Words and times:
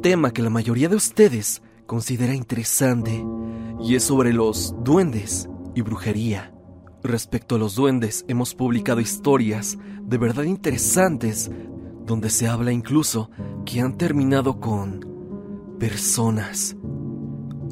tema 0.00 0.32
que 0.32 0.42
la 0.42 0.50
mayoría 0.50 0.88
de 0.88 0.96
ustedes 0.96 1.62
considera 1.86 2.34
interesante 2.34 3.24
y 3.80 3.94
es 3.94 4.04
sobre 4.04 4.32
los 4.32 4.74
duendes 4.82 5.48
y 5.74 5.82
brujería. 5.82 6.52
Respecto 7.02 7.54
a 7.54 7.58
los 7.58 7.74
duendes, 7.74 8.24
hemos 8.28 8.54
publicado 8.54 9.00
historias 9.00 9.78
de 10.02 10.18
verdad 10.18 10.44
interesantes 10.44 11.50
donde 12.04 12.30
se 12.30 12.48
habla 12.48 12.72
incluso 12.72 13.30
que 13.64 13.80
han 13.80 13.96
terminado 13.96 14.60
con 14.60 15.06
personas. 15.78 16.76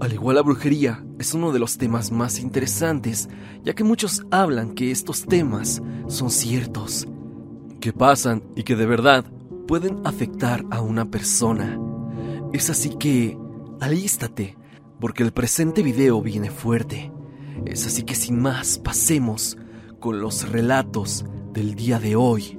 Al 0.00 0.12
igual 0.12 0.36
la 0.36 0.42
brujería 0.42 1.04
es 1.18 1.34
uno 1.34 1.52
de 1.52 1.58
los 1.58 1.76
temas 1.76 2.12
más 2.12 2.38
interesantes, 2.38 3.28
ya 3.64 3.74
que 3.74 3.84
muchos 3.84 4.24
hablan 4.30 4.74
que 4.74 4.90
estos 4.90 5.24
temas 5.26 5.82
son 6.06 6.30
ciertos, 6.30 7.08
que 7.80 7.92
pasan 7.92 8.44
y 8.54 8.62
que 8.62 8.76
de 8.76 8.86
verdad 8.86 9.24
pueden 9.66 10.00
afectar 10.04 10.64
a 10.70 10.80
una 10.80 11.10
persona. 11.10 11.78
Es 12.52 12.70
así 12.70 12.96
que 12.96 13.36
alístate, 13.78 14.56
porque 15.00 15.22
el 15.22 15.32
presente 15.32 15.82
video 15.82 16.22
viene 16.22 16.50
fuerte. 16.50 17.12
Es 17.66 17.86
así 17.86 18.04
que 18.04 18.14
sin 18.14 18.40
más, 18.40 18.78
pasemos 18.78 19.58
con 20.00 20.20
los 20.20 20.48
relatos 20.48 21.26
del 21.52 21.74
día 21.74 21.98
de 21.98 22.16
hoy. 22.16 22.58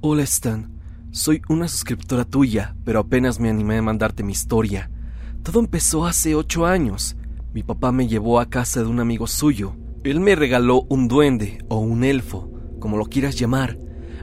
Hola 0.00 0.22
Stan, 0.22 0.70
soy 1.10 1.42
una 1.48 1.66
suscriptora 1.66 2.24
tuya, 2.24 2.76
pero 2.84 3.00
apenas 3.00 3.40
me 3.40 3.50
animé 3.50 3.78
a 3.78 3.82
mandarte 3.82 4.22
mi 4.22 4.32
historia. 4.32 4.88
Todo 5.42 5.58
empezó 5.58 6.06
hace 6.06 6.36
ocho 6.36 6.64
años. 6.64 7.16
Mi 7.52 7.64
papá 7.64 7.90
me 7.90 8.06
llevó 8.06 8.38
a 8.38 8.48
casa 8.48 8.82
de 8.82 8.86
un 8.86 9.00
amigo 9.00 9.26
suyo. 9.26 9.74
Él 10.04 10.20
me 10.20 10.34
regaló 10.34 10.86
un 10.88 11.08
duende 11.08 11.58
o 11.68 11.78
un 11.78 12.04
elfo, 12.04 12.50
como 12.78 12.96
lo 12.96 13.06
quieras 13.06 13.36
llamar. 13.36 13.78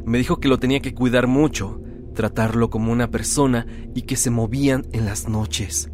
Me 0.06 0.18
dijo 0.18 0.40
que 0.40 0.48
lo 0.48 0.58
tenía 0.58 0.80
que 0.80 0.94
cuidar 0.94 1.28
mucho, 1.28 1.82
tratarlo 2.14 2.70
como 2.70 2.92
una 2.92 3.12
persona 3.12 3.68
y 3.94 4.04
que 4.04 4.16
se 4.16 4.30
movían 4.30 4.86
en 4.94 5.06
las 5.06 5.28
noches. 5.28 5.92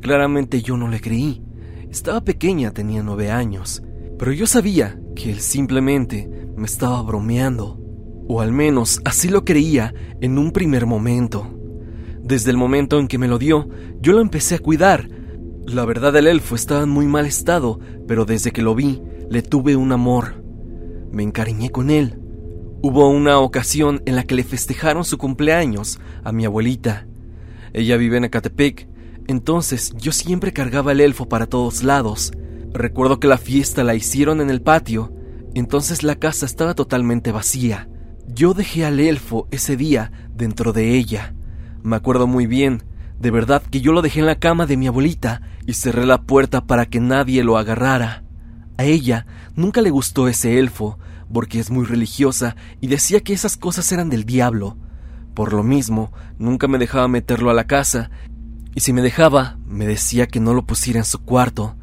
Claramente 0.00 0.62
yo 0.62 0.76
no 0.76 0.88
le 0.88 1.00
creí. 1.00 1.42
Estaba 1.90 2.20
pequeña, 2.20 2.72
tenía 2.72 3.02
nueve 3.02 3.30
años, 3.30 3.82
pero 4.18 4.32
yo 4.32 4.46
sabía 4.46 5.00
que 5.16 5.32
él 5.32 5.40
simplemente 5.40 6.28
me 6.56 6.66
estaba 6.66 7.00
bromeando, 7.02 7.80
o 8.28 8.40
al 8.40 8.52
menos 8.52 9.00
así 9.04 9.28
lo 9.28 9.44
creía 9.44 9.94
en 10.20 10.38
un 10.38 10.52
primer 10.52 10.86
momento. 10.86 11.54
Desde 12.22 12.50
el 12.50 12.56
momento 12.58 12.98
en 12.98 13.08
que 13.08 13.16
me 13.16 13.28
lo 13.28 13.38
dio, 13.38 13.68
yo 14.00 14.12
lo 14.12 14.20
empecé 14.20 14.56
a 14.56 14.58
cuidar. 14.58 15.08
La 15.68 15.84
verdad 15.84 16.16
el 16.16 16.26
elfo 16.26 16.54
estaba 16.54 16.82
en 16.82 16.88
muy 16.88 17.06
mal 17.06 17.26
estado, 17.26 17.78
pero 18.06 18.24
desde 18.24 18.52
que 18.52 18.62
lo 18.62 18.74
vi, 18.74 19.02
le 19.28 19.42
tuve 19.42 19.76
un 19.76 19.92
amor. 19.92 20.42
Me 21.12 21.22
encariñé 21.22 21.70
con 21.70 21.90
él, 21.90 22.18
Hubo 22.80 23.08
una 23.08 23.40
ocasión 23.40 24.02
en 24.06 24.14
la 24.14 24.22
que 24.22 24.36
le 24.36 24.44
festejaron 24.44 25.04
su 25.04 25.18
cumpleaños 25.18 25.98
a 26.22 26.30
mi 26.30 26.44
abuelita. 26.44 27.08
Ella 27.72 27.96
vive 27.96 28.18
en 28.18 28.24
Ecatepec, 28.24 28.88
entonces 29.26 29.92
yo 29.96 30.12
siempre 30.12 30.52
cargaba 30.52 30.92
el 30.92 31.00
elfo 31.00 31.28
para 31.28 31.46
todos 31.46 31.82
lados. 31.82 32.30
Recuerdo 32.72 33.18
que 33.18 33.26
la 33.26 33.36
fiesta 33.36 33.82
la 33.82 33.96
hicieron 33.96 34.40
en 34.40 34.48
el 34.48 34.62
patio, 34.62 35.12
entonces 35.54 36.04
la 36.04 36.20
casa 36.20 36.46
estaba 36.46 36.74
totalmente 36.74 37.32
vacía. 37.32 37.88
Yo 38.28 38.54
dejé 38.54 38.84
al 38.84 39.00
elfo 39.00 39.48
ese 39.50 39.76
día 39.76 40.12
dentro 40.32 40.72
de 40.72 40.94
ella. 40.96 41.34
Me 41.82 41.96
acuerdo 41.96 42.28
muy 42.28 42.46
bien, 42.46 42.84
de 43.18 43.30
verdad 43.30 43.62
que 43.62 43.80
yo 43.80 43.92
lo 43.92 44.02
dejé 44.02 44.20
en 44.20 44.26
la 44.26 44.38
cama 44.38 44.66
de 44.66 44.76
mi 44.76 44.86
abuelita 44.86 45.42
y 45.66 45.74
cerré 45.74 46.06
la 46.06 46.22
puerta 46.22 46.64
para 46.64 46.86
que 46.86 47.00
nadie 47.00 47.42
lo 47.42 47.58
agarrara. 47.58 48.22
A 48.76 48.84
ella 48.84 49.26
nunca 49.56 49.80
le 49.80 49.90
gustó 49.90 50.28
ese 50.28 50.58
elfo, 50.58 50.98
porque 51.32 51.58
es 51.58 51.70
muy 51.70 51.84
religiosa 51.84 52.56
y 52.80 52.86
decía 52.86 53.20
que 53.20 53.32
esas 53.32 53.56
cosas 53.56 53.90
eran 53.90 54.08
del 54.08 54.24
diablo. 54.24 54.76
Por 55.34 55.52
lo 55.52 55.62
mismo, 55.62 56.12
nunca 56.38 56.68
me 56.68 56.78
dejaba 56.78 57.08
meterlo 57.08 57.50
a 57.50 57.54
la 57.54 57.66
casa, 57.66 58.10
y 58.74 58.80
si 58.80 58.92
me 58.92 59.02
dejaba, 59.02 59.58
me 59.66 59.86
decía 59.86 60.26
que 60.26 60.40
no 60.40 60.54
lo 60.54 60.64
pusiera 60.64 61.00
en 61.00 61.04
su 61.04 61.18
cuarto. 61.18 61.76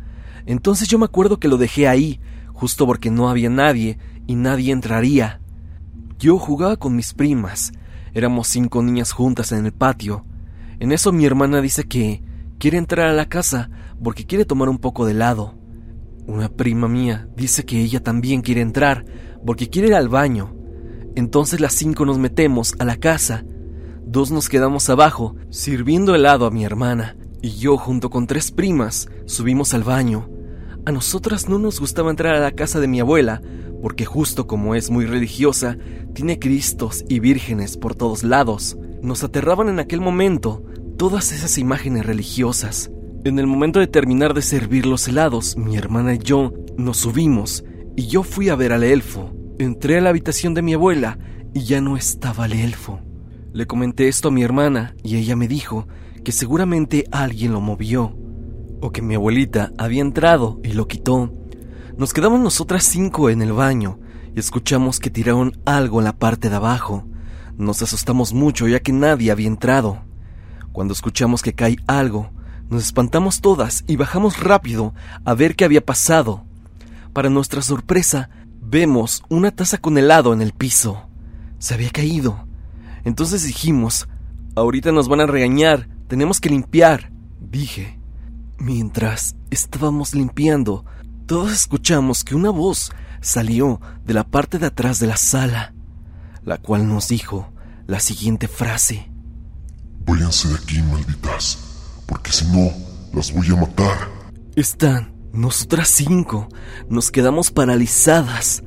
Entonces 0.45 0.87
yo 0.87 0.97
me 0.97 1.05
acuerdo 1.05 1.39
que 1.39 1.47
lo 1.47 1.57
dejé 1.57 1.87
ahí, 1.87 2.21
justo 2.53 2.85
porque 2.85 3.11
no 3.11 3.29
había 3.29 3.49
nadie 3.49 3.97
y 4.27 4.35
nadie 4.35 4.71
entraría. 4.71 5.41
Yo 6.17 6.39
jugaba 6.39 6.77
con 6.77 6.95
mis 6.95 7.13
primas, 7.13 7.73
éramos 8.13 8.47
cinco 8.47 8.81
niñas 8.81 9.11
juntas 9.11 9.51
en 9.51 9.65
el 9.65 9.73
patio. 9.73 10.25
En 10.79 10.91
eso 10.91 11.11
mi 11.11 11.25
hermana 11.25 11.61
dice 11.61 11.85
que 11.85 12.23
quiere 12.57 12.77
entrar 12.77 13.07
a 13.07 13.13
la 13.13 13.27
casa 13.27 13.69
porque 14.03 14.25
quiere 14.25 14.45
tomar 14.45 14.69
un 14.69 14.77
poco 14.77 15.05
de 15.05 15.11
helado. 15.11 15.55
Una 16.27 16.49
prima 16.49 16.87
mía 16.87 17.27
dice 17.35 17.65
que 17.65 17.81
ella 17.81 18.01
también 18.01 18.41
quiere 18.41 18.61
entrar, 18.61 19.05
porque 19.45 19.69
quiere 19.69 19.89
ir 19.89 19.95
al 19.95 20.09
baño. 20.09 20.55
Entonces 21.15 21.59
las 21.59 21.73
cinco 21.73 22.05
nos 22.05 22.17
metemos 22.17 22.75
a 22.79 22.85
la 22.85 22.97
casa. 22.97 23.45
Dos 24.05 24.31
nos 24.31 24.49
quedamos 24.49 24.89
abajo, 24.89 25.35
sirviendo 25.49 26.15
helado 26.15 26.45
a 26.45 26.51
mi 26.51 26.65
hermana, 26.65 27.15
y 27.41 27.51
yo 27.51 27.77
junto 27.77 28.09
con 28.09 28.27
tres 28.27 28.51
primas 28.51 29.07
subimos 29.25 29.73
al 29.73 29.83
baño. 29.83 30.29
A 30.85 30.91
nosotras 30.91 31.47
no 31.47 31.57
nos 31.57 31.79
gustaba 31.79 32.09
entrar 32.09 32.35
a 32.35 32.39
la 32.39 32.51
casa 32.51 32.79
de 32.79 32.87
mi 32.87 32.99
abuela, 32.99 33.41
porque 33.85 34.03
justo 34.03 34.47
como 34.47 34.73
es 34.73 34.89
muy 34.89 35.05
religiosa, 35.05 35.77
tiene 36.15 36.39
cristos 36.39 37.05
y 37.07 37.19
vírgenes 37.19 37.77
por 37.77 37.93
todos 37.93 38.23
lados. 38.23 38.75
Nos 39.03 39.23
aterraban 39.23 39.69
en 39.69 39.77
aquel 39.77 40.01
momento 40.01 40.63
todas 40.97 41.31
esas 41.31 41.59
imágenes 41.59 42.03
religiosas. 42.03 42.89
En 43.25 43.37
el 43.37 43.45
momento 43.45 43.79
de 43.79 43.85
terminar 43.85 44.33
de 44.33 44.41
servir 44.41 44.87
los 44.87 45.07
helados, 45.07 45.55
mi 45.55 45.77
hermana 45.77 46.15
y 46.15 46.17
yo 46.17 46.51
nos 46.79 46.97
subimos 46.97 47.63
y 47.95 48.07
yo 48.07 48.23
fui 48.23 48.49
a 48.49 48.55
ver 48.55 48.73
al 48.73 48.83
elfo. 48.83 49.31
Entré 49.59 49.99
a 49.99 50.01
la 50.01 50.09
habitación 50.09 50.55
de 50.55 50.63
mi 50.63 50.73
abuela 50.73 51.19
y 51.53 51.65
ya 51.65 51.79
no 51.79 51.95
estaba 51.95 52.47
el 52.47 52.53
elfo. 52.53 53.01
Le 53.53 53.67
comenté 53.67 54.07
esto 54.07 54.29
a 54.29 54.31
mi 54.31 54.41
hermana 54.41 54.95
y 55.03 55.17
ella 55.17 55.35
me 55.35 55.47
dijo 55.47 55.87
que 56.23 56.31
seguramente 56.31 57.03
alguien 57.11 57.51
lo 57.51 57.61
movió 57.61 58.17
o 58.81 58.91
que 58.91 59.03
mi 59.03 59.13
abuelita 59.13 59.73
había 59.77 60.01
entrado 60.01 60.59
y 60.63 60.73
lo 60.73 60.87
quitó. 60.87 61.31
Nos 61.97 62.11
quedamos 62.11 62.41
nosotras 62.41 62.83
cinco 62.83 63.29
en 63.29 63.41
el 63.41 63.53
baño 63.53 63.99
y 64.35 64.39
escuchamos 64.39 64.99
que 64.99 65.09
tiraron 65.09 65.57
algo 65.63 65.99
en 65.99 66.03
la 66.03 66.11
parte 66.11 66.49
de 66.49 66.57
abajo. 66.57 67.05
Nos 67.57 67.81
asustamos 67.81 68.33
mucho 68.33 68.67
ya 68.67 68.81
que 68.81 68.91
nadie 68.91 69.31
había 69.31 69.47
entrado. 69.47 70.03
Cuando 70.73 70.93
escuchamos 70.93 71.41
que 71.41 71.53
cae 71.53 71.77
algo, 71.87 72.31
nos 72.69 72.83
espantamos 72.83 73.39
todas 73.39 73.85
y 73.87 73.95
bajamos 73.95 74.41
rápido 74.41 74.93
a 75.23 75.33
ver 75.35 75.55
qué 75.55 75.63
había 75.63 75.85
pasado. 75.85 76.43
Para 77.13 77.29
nuestra 77.29 77.61
sorpresa, 77.61 78.29
vemos 78.61 79.23
una 79.29 79.51
taza 79.51 79.77
con 79.77 79.97
helado 79.97 80.33
en 80.33 80.41
el 80.41 80.51
piso. 80.51 81.07
Se 81.59 81.75
había 81.75 81.91
caído. 81.91 82.45
Entonces 83.05 83.43
dijimos, 83.43 84.09
ahorita 84.55 84.91
nos 84.91 85.07
van 85.07 85.21
a 85.21 85.27
regañar, 85.27 85.87
tenemos 86.09 86.41
que 86.41 86.49
limpiar, 86.49 87.13
dije. 87.39 88.01
Mientras 88.57 89.37
estábamos 89.49 90.13
limpiando, 90.13 90.83
todos 91.25 91.51
escuchamos 91.51 92.23
que 92.23 92.35
una 92.35 92.49
voz 92.49 92.91
salió 93.21 93.81
de 94.05 94.13
la 94.13 94.23
parte 94.23 94.59
de 94.59 94.67
atrás 94.67 94.99
de 94.99 95.07
la 95.07 95.17
sala, 95.17 95.73
la 96.43 96.57
cual 96.57 96.87
nos 96.87 97.07
dijo 97.07 97.51
la 97.87 97.99
siguiente 97.99 98.47
frase. 98.47 99.11
Váyanse 100.05 100.49
de 100.49 100.55
aquí, 100.55 100.81
malditas, 100.83 101.57
porque 102.05 102.31
si 102.31 102.45
no, 102.45 102.71
las 103.13 103.33
voy 103.33 103.47
a 103.47 103.55
matar. 103.55 104.09
Están 104.55 105.15
nosotras 105.35 105.89
cinco 105.89 106.47
nos 106.89 107.11
quedamos 107.11 107.51
paralizadas. 107.51 108.63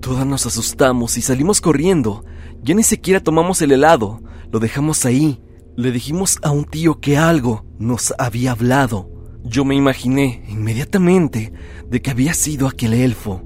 Todas 0.00 0.24
nos 0.24 0.46
asustamos 0.46 1.18
y 1.18 1.22
salimos 1.22 1.60
corriendo. 1.60 2.24
Ya 2.62 2.74
ni 2.74 2.82
siquiera 2.82 3.20
tomamos 3.20 3.60
el 3.60 3.72
helado, 3.72 4.22
lo 4.50 4.60
dejamos 4.60 5.04
ahí. 5.04 5.42
Le 5.76 5.92
dijimos 5.92 6.38
a 6.42 6.52
un 6.52 6.64
tío 6.64 7.00
que 7.00 7.18
algo 7.18 7.66
nos 7.78 8.14
había 8.18 8.52
hablado. 8.52 9.19
Yo 9.44 9.64
me 9.64 9.74
imaginé 9.74 10.44
inmediatamente 10.48 11.52
de 11.88 12.02
que 12.02 12.10
había 12.10 12.34
sido 12.34 12.68
aquel 12.68 12.94
elfo. 12.94 13.42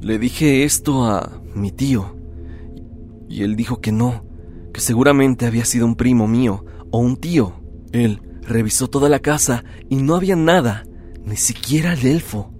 Le 0.00 0.18
dije 0.18 0.64
esto 0.64 1.04
a 1.04 1.40
mi 1.54 1.72
tío 1.72 2.16
y 3.28 3.42
él 3.42 3.56
dijo 3.56 3.80
que 3.80 3.90
no, 3.90 4.24
que 4.72 4.80
seguramente 4.80 5.46
había 5.46 5.64
sido 5.64 5.86
un 5.86 5.96
primo 5.96 6.28
mío 6.28 6.64
o 6.90 6.98
un 6.98 7.16
tío. 7.16 7.54
Él 7.92 8.22
revisó 8.42 8.88
toda 8.88 9.08
la 9.08 9.20
casa 9.20 9.64
y 9.88 9.96
no 9.96 10.14
había 10.14 10.36
nada 10.36 10.84
ni 11.24 11.36
siquiera 11.36 11.94
el 11.94 12.06
elfo. 12.06 12.52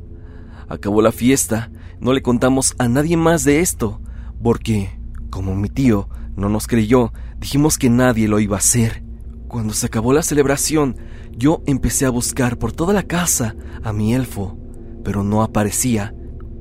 Acabó 0.69 1.03
la 1.03 1.13
fiesta, 1.13 1.71
no 2.01 2.13
le 2.13 2.23
contamos 2.23 2.75
a 2.79 2.89
nadie 2.89 3.17
más 3.17 3.45
de 3.45 3.61
esto, 3.61 4.01
porque, 4.43 4.99
como 5.31 5.55
mi 5.55 5.69
tío 5.69 6.09
no 6.37 6.49
nos 6.49 6.67
creyó, 6.67 7.13
dijimos 7.39 7.79
que 7.79 7.91
nadie 7.91 8.27
lo 8.27 8.41
iba 8.41 8.57
a 8.57 8.61
hacer. 8.61 9.05
Cuando 9.49 9.75
se 9.75 9.87
acabó 9.87 10.13
la 10.13 10.23
celebración, 10.23 10.97
yo 11.37 11.63
empecé 11.67 12.07
a 12.07 12.11
buscar 12.11 12.59
por 12.59 12.73
toda 12.73 12.93
la 12.93 13.05
casa 13.05 13.55
a 13.83 13.93
mi 13.93 14.15
elfo, 14.15 14.59
pero 15.05 15.23
no 15.23 15.43
aparecía, 15.43 16.15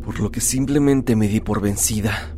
por 0.03 0.19
lo 0.19 0.31
que 0.31 0.41
simplemente 0.41 1.15
me 1.15 1.27
di 1.27 1.39
por 1.39 1.61
vencida. 1.61 2.35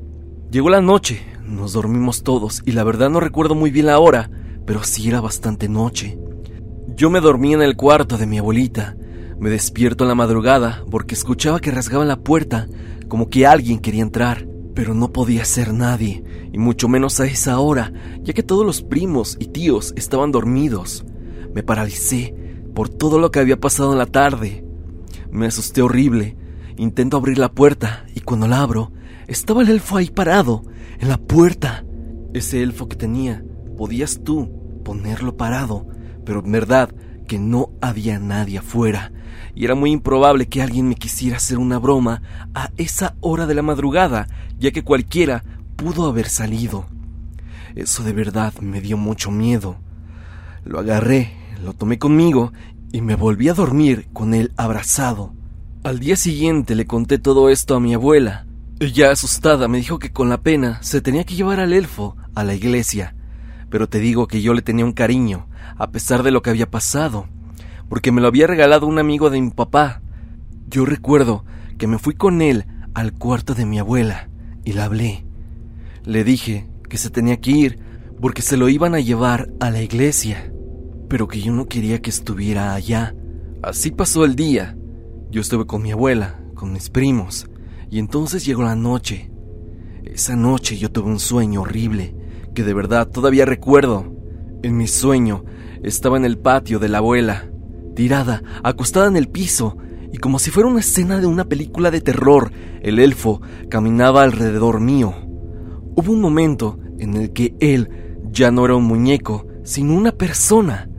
Llegó 0.51 0.69
la 0.69 0.81
noche, 0.81 1.25
nos 1.43 1.73
dormimos 1.73 2.23
todos 2.23 2.61
y 2.65 2.71
la 2.71 2.83
verdad 2.83 3.09
no 3.09 3.19
recuerdo 3.19 3.55
muy 3.55 3.71
bien 3.71 3.87
la 3.87 3.99
hora, 3.99 4.29
pero 4.65 4.83
sí 4.83 5.07
era 5.07 5.21
bastante 5.21 5.67
noche. 5.67 6.17
Yo 6.95 7.09
me 7.09 7.19
dormí 7.19 7.53
en 7.53 7.61
el 7.61 7.75
cuarto 7.75 8.17
de 8.17 8.25
mi 8.25 8.37
abuelita 8.37 8.95
me 9.39 9.49
despierto 9.49 10.05
en 10.05 10.07
la 10.07 10.15
madrugada 10.15 10.83
porque 10.89 11.13
escuchaba 11.13 11.59
que 11.59 11.71
rasgaban 11.71 12.07
la 12.07 12.21
puerta 12.21 12.67
como 13.09 13.29
que 13.29 13.45
alguien 13.45 13.79
quería 13.79 14.01
entrar, 14.01 14.47
pero 14.73 14.93
no 14.93 15.11
podía 15.11 15.45
ser 15.45 15.73
nadie, 15.73 16.23
y 16.51 16.57
mucho 16.57 16.87
menos 16.87 17.19
a 17.19 17.25
esa 17.25 17.59
hora, 17.59 17.93
ya 18.21 18.33
que 18.33 18.43
todos 18.43 18.65
los 18.65 18.81
primos 18.81 19.37
y 19.39 19.47
tíos 19.47 19.93
estaban 19.95 20.31
dormidos. 20.31 21.05
Me 21.55 21.63
paralicé 21.63 22.35
por 22.75 22.89
todo 22.89 23.17
lo 23.17 23.31
que 23.31 23.39
había 23.39 23.57
pasado 23.57 23.93
en 23.93 23.97
la 23.97 24.05
tarde. 24.05 24.65
Me 25.31 25.47
asusté 25.47 25.81
horrible. 25.81 26.35
Intento 26.75 27.15
abrir 27.15 27.37
la 27.37 27.49
puerta 27.49 28.05
y 28.13 28.19
cuando 28.19 28.49
la 28.49 28.59
abro, 28.59 28.91
estaba 29.27 29.61
el 29.61 29.69
elfo 29.69 29.95
ahí 29.95 30.09
parado, 30.09 30.63
en 30.99 31.07
la 31.07 31.17
puerta. 31.17 31.85
Ese 32.33 32.61
elfo 32.61 32.89
que 32.89 32.97
tenía, 32.97 33.41
podías 33.77 34.21
tú 34.21 34.81
ponerlo 34.83 35.37
parado, 35.37 35.87
pero 36.25 36.43
en 36.43 36.51
verdad 36.51 36.93
que 37.25 37.39
no 37.39 37.69
había 37.81 38.19
nadie 38.19 38.57
afuera, 38.57 39.13
y 39.55 39.63
era 39.63 39.75
muy 39.75 39.91
improbable 39.91 40.47
que 40.47 40.61
alguien 40.61 40.89
me 40.89 40.95
quisiera 40.95 41.37
hacer 41.37 41.57
una 41.57 41.79
broma 41.79 42.21
a 42.53 42.69
esa 42.75 43.15
hora 43.21 43.47
de 43.47 43.55
la 43.55 43.61
madrugada, 43.61 44.27
ya 44.59 44.71
que 44.71 44.83
cualquiera 44.83 45.45
pudo 45.77 46.05
haber 46.05 46.27
salido. 46.27 46.85
Eso 47.75 48.03
de 48.03 48.11
verdad 48.11 48.53
me 48.59 48.81
dio 48.81 48.97
mucho 48.97 49.31
miedo. 49.31 49.77
Lo 50.65 50.79
agarré, 50.79 51.44
lo 51.65 51.73
tomé 51.73 51.99
conmigo 51.99 52.53
y 52.91 53.01
me 53.01 53.15
volví 53.15 53.49
a 53.49 53.53
dormir 53.53 54.07
con 54.13 54.33
él 54.33 54.53
abrazado. 54.55 55.33
Al 55.83 55.99
día 55.99 56.15
siguiente 56.15 56.75
le 56.75 56.85
conté 56.85 57.19
todo 57.19 57.49
esto 57.49 57.75
a 57.75 57.79
mi 57.79 57.93
abuela. 57.93 58.45
Ella 58.79 59.11
asustada 59.11 59.67
me 59.67 59.79
dijo 59.79 59.99
que 59.99 60.11
con 60.11 60.29
la 60.29 60.41
pena 60.41 60.79
se 60.81 61.01
tenía 61.01 61.23
que 61.23 61.35
llevar 61.35 61.59
al 61.59 61.73
elfo 61.73 62.15
a 62.35 62.43
la 62.43 62.53
iglesia. 62.53 63.15
Pero 63.69 63.89
te 63.89 63.99
digo 63.99 64.27
que 64.27 64.41
yo 64.41 64.53
le 64.53 64.61
tenía 64.61 64.85
un 64.85 64.93
cariño, 64.93 65.47
a 65.77 65.89
pesar 65.91 66.23
de 66.23 66.31
lo 66.31 66.41
que 66.41 66.51
había 66.51 66.69
pasado, 66.69 67.27
porque 67.89 68.11
me 68.11 68.21
lo 68.21 68.27
había 68.27 68.47
regalado 68.47 68.87
un 68.87 68.99
amigo 68.99 69.29
de 69.29 69.41
mi 69.41 69.49
papá. 69.49 70.01
Yo 70.69 70.85
recuerdo 70.85 71.45
que 71.77 71.87
me 71.87 71.97
fui 71.97 72.13
con 72.13 72.41
él 72.41 72.65
al 72.93 73.13
cuarto 73.13 73.53
de 73.53 73.65
mi 73.65 73.79
abuela 73.79 74.29
y 74.63 74.73
la 74.73 74.85
hablé. 74.85 75.25
Le 76.03 76.23
dije 76.23 76.67
que 76.89 76.97
se 76.97 77.09
tenía 77.09 77.41
que 77.41 77.51
ir 77.51 77.79
porque 78.21 78.41
se 78.41 78.55
lo 78.55 78.69
iban 78.69 78.95
a 78.95 78.99
llevar 78.99 79.49
a 79.59 79.69
la 79.71 79.81
iglesia, 79.81 80.51
pero 81.09 81.27
que 81.27 81.41
yo 81.41 81.51
no 81.51 81.67
quería 81.67 82.01
que 82.01 82.09
estuviera 82.09 82.73
allá. 82.73 83.15
Así 83.61 83.91
pasó 83.91 84.25
el 84.25 84.35
día. 84.35 84.77
Yo 85.31 85.41
estuve 85.41 85.65
con 85.65 85.81
mi 85.81 85.91
abuela, 85.91 86.39
con 86.53 86.71
mis 86.71 86.89
primos, 86.89 87.47
y 87.89 87.99
entonces 87.99 88.45
llegó 88.45 88.63
la 88.63 88.75
noche. 88.75 89.31
Esa 90.03 90.35
noche 90.35 90.77
yo 90.77 90.91
tuve 90.91 91.09
un 91.09 91.19
sueño 91.19 91.61
horrible, 91.61 92.15
que 92.53 92.63
de 92.63 92.73
verdad 92.73 93.07
todavía 93.07 93.45
recuerdo. 93.45 94.13
En 94.63 94.77
mi 94.77 94.87
sueño 94.87 95.43
estaba 95.83 96.17
en 96.17 96.25
el 96.25 96.37
patio 96.37 96.79
de 96.79 96.89
la 96.89 96.99
abuela, 96.99 97.49
tirada, 97.95 98.41
acostada 98.63 99.07
en 99.07 99.17
el 99.17 99.27
piso, 99.27 99.77
y 100.11 100.17
como 100.17 100.39
si 100.39 100.51
fuera 100.51 100.69
una 100.69 100.79
escena 100.79 101.19
de 101.19 101.27
una 101.27 101.45
película 101.45 101.91
de 101.91 102.01
terror, 102.01 102.51
el 102.81 102.99
elfo 102.99 103.41
caminaba 103.69 104.23
alrededor 104.23 104.79
mío. 104.79 105.13
Hubo 105.95 106.11
un 106.11 106.21
momento 106.21 106.79
en 106.99 107.15
el 107.15 107.33
que 107.33 107.55
él 107.59 107.89
ya 108.31 108.51
no 108.51 108.65
era 108.65 108.75
un 108.75 108.85
muñeco, 108.85 109.45
sino 109.63 109.93
una 109.93 110.11
persona. 110.11 110.89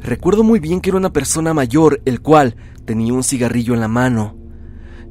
Recuerdo 0.00 0.42
muy 0.42 0.60
bien 0.60 0.80
que 0.80 0.90
era 0.90 0.98
una 0.98 1.12
persona 1.12 1.52
mayor, 1.52 2.00
el 2.06 2.20
cual 2.20 2.56
tenía 2.86 3.12
un 3.12 3.22
cigarrillo 3.22 3.74
en 3.74 3.80
la 3.80 3.88
mano. 3.88 4.36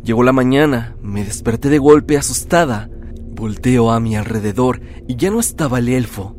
Llegó 0.04 0.24
la 0.24 0.34
mañana, 0.34 0.96
me 1.02 1.24
desperté 1.24 1.70
de 1.70 1.78
golpe 1.78 2.18
asustada. 2.18 2.90
Volteo 3.30 3.92
a 3.92 4.00
mi 4.00 4.16
alrededor 4.16 4.82
y 5.08 5.16
ya 5.16 5.30
no 5.30 5.40
estaba 5.40 5.80
el 5.80 5.90
elfo. 5.90 6.36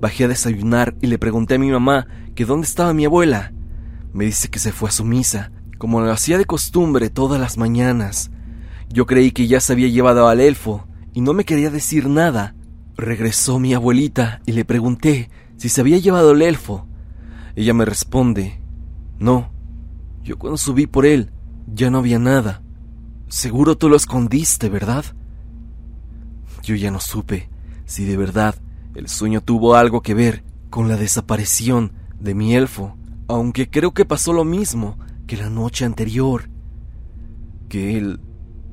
Bajé 0.00 0.24
a 0.24 0.28
desayunar 0.28 0.96
y 1.02 1.08
le 1.08 1.18
pregunté 1.18 1.56
a 1.56 1.58
mi 1.58 1.70
mamá 1.70 2.06
que 2.34 2.46
dónde 2.46 2.66
estaba 2.66 2.94
mi 2.94 3.04
abuela. 3.04 3.52
Me 4.14 4.24
dice 4.24 4.48
que 4.48 4.58
se 4.58 4.72
fue 4.72 4.88
a 4.88 4.92
su 4.92 5.04
misa, 5.04 5.52
como 5.76 6.00
lo 6.00 6.10
hacía 6.10 6.38
de 6.38 6.46
costumbre 6.46 7.10
todas 7.10 7.38
las 7.38 7.58
mañanas. 7.58 8.30
Yo 8.88 9.06
creí 9.06 9.30
que 9.30 9.46
ya 9.46 9.60
se 9.60 9.74
había 9.74 9.88
llevado 9.88 10.26
al 10.26 10.40
elfo 10.40 10.88
y 11.12 11.20
no 11.20 11.34
me 11.34 11.44
quería 11.44 11.70
decir 11.70 12.08
nada. 12.08 12.54
Regresó 12.96 13.58
mi 13.58 13.74
abuelita 13.74 14.40
y 14.46 14.52
le 14.52 14.64
pregunté 14.64 15.30
si 15.58 15.68
se 15.68 15.82
había 15.82 15.98
llevado 15.98 16.32
el 16.32 16.42
elfo. 16.42 16.86
Ella 17.56 17.74
me 17.74 17.84
responde, 17.84 18.60
no, 19.18 19.50
yo 20.22 20.38
cuando 20.38 20.56
subí 20.56 20.86
por 20.86 21.06
él 21.06 21.32
ya 21.72 21.90
no 21.90 21.98
había 21.98 22.18
nada. 22.18 22.62
Seguro 23.28 23.76
tú 23.76 23.88
lo 23.88 23.96
escondiste, 23.96 24.68
¿verdad? 24.68 25.04
Yo 26.62 26.74
ya 26.74 26.90
no 26.90 27.00
supe 27.00 27.48
si 27.86 28.04
de 28.04 28.16
verdad 28.16 28.54
el 28.94 29.08
sueño 29.08 29.40
tuvo 29.40 29.74
algo 29.74 30.02
que 30.02 30.14
ver 30.14 30.44
con 30.68 30.88
la 30.88 30.96
desaparición 30.96 31.92
de 32.18 32.34
mi 32.34 32.54
elfo, 32.54 32.96
aunque 33.28 33.70
creo 33.70 33.92
que 33.92 34.04
pasó 34.04 34.32
lo 34.32 34.44
mismo 34.44 34.98
que 35.26 35.36
la 35.36 35.50
noche 35.50 35.84
anterior, 35.84 36.50
que 37.68 37.96
él 37.96 38.20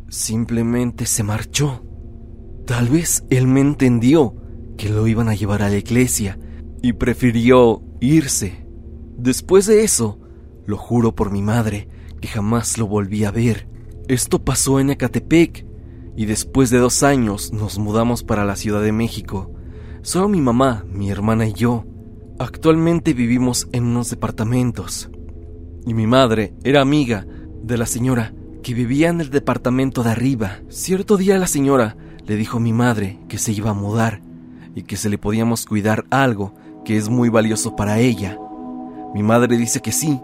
simplemente 0.10 1.06
se 1.06 1.24
marchó. 1.24 1.84
Tal 2.66 2.90
vez 2.90 3.24
él 3.30 3.48
me 3.48 3.62
entendió 3.62 4.36
que 4.78 4.90
lo 4.90 5.08
iban 5.08 5.30
a 5.30 5.36
llevar 5.36 5.62
a 5.62 5.70
la 5.70 5.78
iglesia 5.78 6.38
y 6.82 6.94
prefirió 6.94 7.82
irse. 8.00 8.67
Después 9.18 9.66
de 9.66 9.84
eso, 9.84 10.20
lo 10.68 10.78
juro 10.78 11.16
por 11.16 11.32
mi 11.32 11.42
madre 11.42 11.90
que 12.22 12.28
jamás 12.28 12.78
lo 12.78 12.88
volví 12.88 13.24
a 13.24 13.32
ver. 13.32 13.68
Esto 14.08 14.44
pasó 14.44 14.80
en 14.80 14.92
Ecatepec 14.92 15.66
y 16.16 16.26
después 16.26 16.70
de 16.70 16.78
dos 16.78 17.02
años 17.02 17.52
nos 17.52 17.80
mudamos 17.80 18.24
para 18.24 18.46
la 18.46 18.56
Ciudad 18.56 18.82
de 18.82 18.92
México. 18.92 19.52
Solo 20.04 20.30
mi 20.30 20.40
mamá, 20.40 20.86
mi 20.90 21.10
hermana 21.10 21.48
y 21.48 21.54
yo. 21.54 21.86
Actualmente 22.38 23.14
vivimos 23.14 23.68
en 23.72 23.86
unos 23.86 24.12
departamentos. 24.12 25.10
Y 25.86 25.96
mi 25.96 26.06
madre 26.06 26.54
era 26.64 26.82
amiga 26.82 27.26
de 27.64 27.78
la 27.78 27.88
señora 27.88 28.34
que 28.62 28.76
vivía 28.76 29.10
en 29.10 29.20
el 29.20 29.32
departamento 29.32 30.04
de 30.04 30.12
arriba. 30.12 30.60
Cierto 30.70 31.18
día 31.18 31.40
la 31.40 31.48
señora 31.48 31.98
le 32.26 32.36
dijo 32.36 32.58
a 32.58 32.62
mi 32.62 32.74
madre 32.74 33.20
que 33.28 33.40
se 33.40 33.52
iba 33.52 33.72
a 33.72 33.74
mudar 33.74 34.22
y 34.76 34.84
que 34.84 34.96
se 34.96 35.10
le 35.10 35.18
podíamos 35.18 35.66
cuidar 35.66 36.06
algo 36.12 36.54
que 36.86 36.98
es 36.98 37.10
muy 37.10 37.30
valioso 37.30 37.76
para 37.76 38.00
ella. 38.00 38.38
Mi 39.18 39.24
madre 39.24 39.58
dice 39.58 39.82
que 39.82 39.92
sí, 39.92 40.22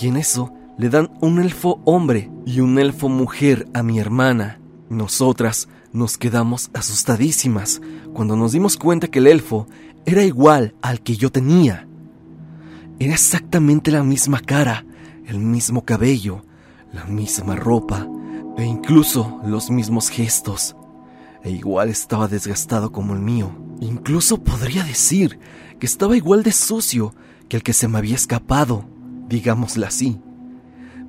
y 0.00 0.06
en 0.06 0.16
eso 0.16 0.52
le 0.78 0.88
dan 0.88 1.10
un 1.20 1.40
elfo 1.40 1.80
hombre 1.84 2.30
y 2.46 2.60
un 2.60 2.78
elfo 2.78 3.08
mujer 3.08 3.66
a 3.74 3.82
mi 3.82 3.98
hermana. 3.98 4.60
Nosotras 4.88 5.66
nos 5.92 6.16
quedamos 6.16 6.70
asustadísimas 6.72 7.80
cuando 8.14 8.36
nos 8.36 8.52
dimos 8.52 8.76
cuenta 8.76 9.08
que 9.08 9.18
el 9.18 9.26
elfo 9.26 9.66
era 10.06 10.22
igual 10.22 10.76
al 10.80 11.00
que 11.00 11.16
yo 11.16 11.32
tenía. 11.32 11.88
Era 13.00 13.14
exactamente 13.14 13.90
la 13.90 14.04
misma 14.04 14.38
cara, 14.38 14.86
el 15.26 15.40
mismo 15.40 15.84
cabello, 15.84 16.44
la 16.92 17.06
misma 17.06 17.56
ropa 17.56 18.06
e 18.56 18.64
incluso 18.64 19.40
los 19.44 19.72
mismos 19.72 20.08
gestos. 20.08 20.76
E 21.42 21.50
igual 21.50 21.88
estaba 21.88 22.28
desgastado 22.28 22.92
como 22.92 23.12
el 23.12 23.18
mío. 23.18 23.50
Incluso 23.80 24.38
podría 24.44 24.84
decir 24.84 25.40
que 25.80 25.86
estaba 25.86 26.16
igual 26.16 26.44
de 26.44 26.52
sucio 26.52 27.12
que 27.50 27.56
el 27.56 27.62
que 27.64 27.72
se 27.74 27.88
me 27.88 27.98
había 27.98 28.14
escapado, 28.14 28.84
digámoslo 29.28 29.84
así. 29.84 30.20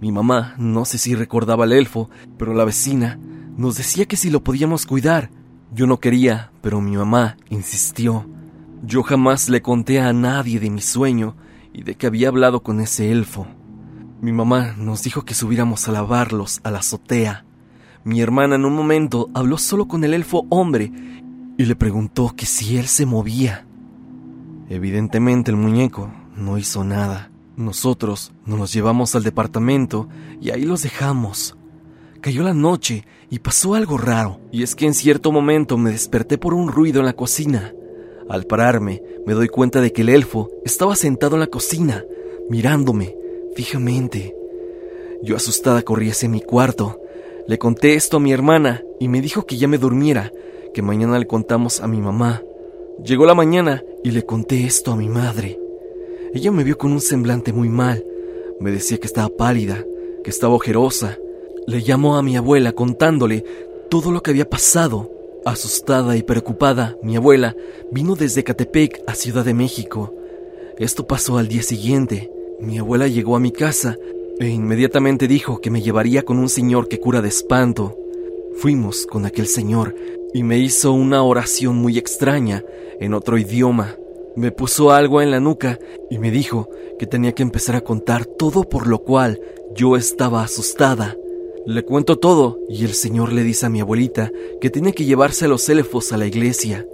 Mi 0.02 0.12
mamá 0.12 0.56
no 0.58 0.86
sé 0.86 0.98
si 0.98 1.14
recordaba 1.14 1.66
al 1.66 1.72
elfo, 1.72 2.10
pero 2.38 2.56
la 2.56 2.66
vecina 2.66 3.20
nos 3.56 3.78
decía 3.78 4.08
que 4.08 4.18
si 4.18 4.32
lo 4.32 4.44
podíamos 4.44 4.88
cuidar. 4.88 5.30
Yo 5.72 5.86
no 5.86 6.00
quería, 6.00 6.52
pero 6.62 6.82
mi 6.82 6.98
mamá 6.98 7.38
insistió. 7.50 8.26
Yo 8.84 9.04
jamás 9.04 9.50
le 9.50 9.62
conté 9.62 10.02
a 10.02 10.12
nadie 10.14 10.60
de 10.60 10.72
mi 10.72 10.82
sueño 10.82 11.36
y 11.74 11.84
de 11.84 11.94
que 11.94 12.08
había 12.08 12.30
hablado 12.30 12.64
con 12.64 12.82
ese 12.82 13.12
elfo. 13.12 13.46
Mi 14.20 14.32
mamá 14.32 14.74
nos 14.78 15.04
dijo 15.04 15.24
que 15.24 15.36
subiéramos 15.36 15.88
a 15.88 15.92
lavarlos 15.92 16.60
a 16.64 16.72
la 16.72 16.80
azotea. 16.80 17.46
Mi 18.04 18.20
hermana 18.20 18.56
en 18.56 18.66
un 18.66 18.76
momento 18.76 19.30
habló 19.36 19.60
solo 19.60 19.88
con 19.88 20.04
el 20.04 20.16
elfo 20.16 20.48
hombre 20.50 20.92
y 21.60 21.66
le 21.66 21.76
preguntó 21.76 22.34
que 22.36 22.48
si 22.48 22.78
él 22.78 22.88
se 22.88 23.06
movía. 23.06 23.68
Evidentemente 24.70 25.52
el 25.52 25.58
muñeco 25.58 26.10
no 26.42 26.58
hizo 26.58 26.84
nada. 26.84 27.32
Nosotros 27.56 28.32
nos 28.46 28.60
los 28.60 28.74
llevamos 28.74 29.16
al 29.16 29.24
departamento 29.24 30.10
y 30.42 30.50
ahí 30.50 30.64
los 30.64 30.84
dejamos. 30.84 31.56
Cayó 32.22 32.44
la 32.44 32.54
noche 32.54 33.06
y 33.30 33.40
pasó 33.40 33.76
algo 33.76 33.98
raro, 33.98 34.40
y 34.52 34.64
es 34.64 34.76
que 34.76 34.86
en 34.86 34.94
cierto 34.94 35.32
momento 35.32 35.78
me 35.78 35.92
desperté 35.92 36.38
por 36.38 36.54
un 36.54 36.68
ruido 36.68 37.00
en 37.00 37.06
la 37.06 37.14
cocina. 37.14 37.74
Al 38.30 38.46
pararme, 38.46 39.02
me 39.26 39.34
doy 39.34 39.48
cuenta 39.48 39.82
de 39.82 39.92
que 39.92 40.02
el 40.02 40.10
elfo 40.10 40.50
estaba 40.64 40.96
sentado 40.96 41.36
en 41.36 41.42
la 41.42 41.48
cocina, 41.48 42.04
mirándome 42.50 43.16
fijamente. 43.56 44.36
Yo 45.24 45.36
asustada 45.36 45.82
corrí 45.84 46.10
hacia 46.10 46.30
mi 46.30 46.42
cuarto. 46.42 47.00
Le 47.48 47.58
conté 47.58 47.96
esto 47.96 48.18
a 48.18 48.20
mi 48.20 48.32
hermana 48.32 48.84
y 49.00 49.08
me 49.08 49.22
dijo 49.22 49.46
que 49.46 49.58
ya 49.58 49.68
me 49.68 49.78
durmiera, 49.78 50.32
que 50.74 50.82
mañana 50.82 51.20
le 51.20 51.28
contamos 51.28 51.82
a 51.82 51.88
mi 51.88 52.02
mamá. 52.02 52.42
Llegó 53.04 53.26
la 53.26 53.36
mañana 53.36 53.84
y 54.04 54.12
le 54.12 54.26
conté 54.26 54.66
esto 54.66 54.92
a 54.92 54.96
mi 54.96 55.10
madre. 55.10 55.61
Ella 56.34 56.52
me 56.52 56.64
vio 56.64 56.78
con 56.78 56.92
un 56.92 57.02
semblante 57.02 57.52
muy 57.52 57.68
mal. 57.68 58.06
Me 58.60 58.72
decía 58.72 58.98
que 58.98 59.08
estaba 59.08 59.30
pálida, 59.30 59.86
que 60.24 60.30
estaba 60.30 60.54
ojerosa. 60.54 61.18
Le 61.68 61.82
llamó 61.82 62.16
a 62.16 62.24
mi 62.24 62.38
abuela 62.38 62.72
contándole 62.72 63.44
todo 63.90 64.12
lo 64.12 64.24
que 64.24 64.32
había 64.32 64.50
pasado. 64.50 65.12
Asustada 65.44 66.16
y 66.16 66.24
preocupada, 66.24 66.96
mi 67.02 67.16
abuela 67.18 67.56
vino 67.92 68.16
desde 68.16 68.44
Catepec 68.44 69.02
a 69.08 69.16
Ciudad 69.16 69.44
de 69.44 69.54
México. 69.54 70.14
Esto 70.78 71.06
pasó 71.06 71.38
al 71.38 71.48
día 71.48 71.64
siguiente. 71.64 72.32
Mi 72.60 72.78
abuela 72.78 73.08
llegó 73.08 73.36
a 73.36 73.40
mi 73.40 73.52
casa 73.52 73.98
e 74.40 74.48
inmediatamente 74.48 75.28
dijo 75.28 75.60
que 75.60 75.70
me 75.70 75.82
llevaría 75.82 76.24
con 76.24 76.38
un 76.38 76.48
señor 76.48 76.88
que 76.88 77.00
cura 77.00 77.22
de 77.22 77.28
espanto. 77.28 77.98
Fuimos 78.56 79.06
con 79.06 79.26
aquel 79.26 79.48
señor 79.48 79.96
y 80.34 80.44
me 80.44 80.60
hizo 80.60 80.94
una 80.94 81.24
oración 81.24 81.76
muy 81.76 81.98
extraña 81.98 82.64
en 83.00 83.14
otro 83.14 83.38
idioma. 83.38 83.98
Me 84.36 84.52
puso 84.52 84.92
algo 84.92 85.22
en 85.22 85.30
la 85.30 85.42
nuca 85.42 85.78
y 86.10 86.18
me 86.18 86.32
dijo 86.32 86.70
que 86.98 87.06
tenía 87.06 87.34
que 87.34 87.44
empezar 87.44 87.76
a 87.76 87.82
contar 87.82 88.26
todo 88.26 88.64
por 88.64 88.88
lo 88.88 89.00
cual 89.00 89.42
yo 89.76 89.98
estaba 89.98 90.42
asustada. 90.42 91.18
Le 91.66 91.84
cuento 91.84 92.18
todo 92.18 92.58
y 92.70 92.86
el 92.86 92.94
señor 92.94 93.34
le 93.34 93.44
dice 93.44 93.66
a 93.66 93.70
mi 93.70 93.82
abuelita 93.82 94.32
que 94.62 94.70
tiene 94.70 94.94
que 94.94 95.04
llevarse 95.04 95.46
a 95.46 95.48
los 95.50 95.68
elfos 95.68 96.14
a 96.14 96.18
la 96.18 96.28
iglesia, 96.28 96.88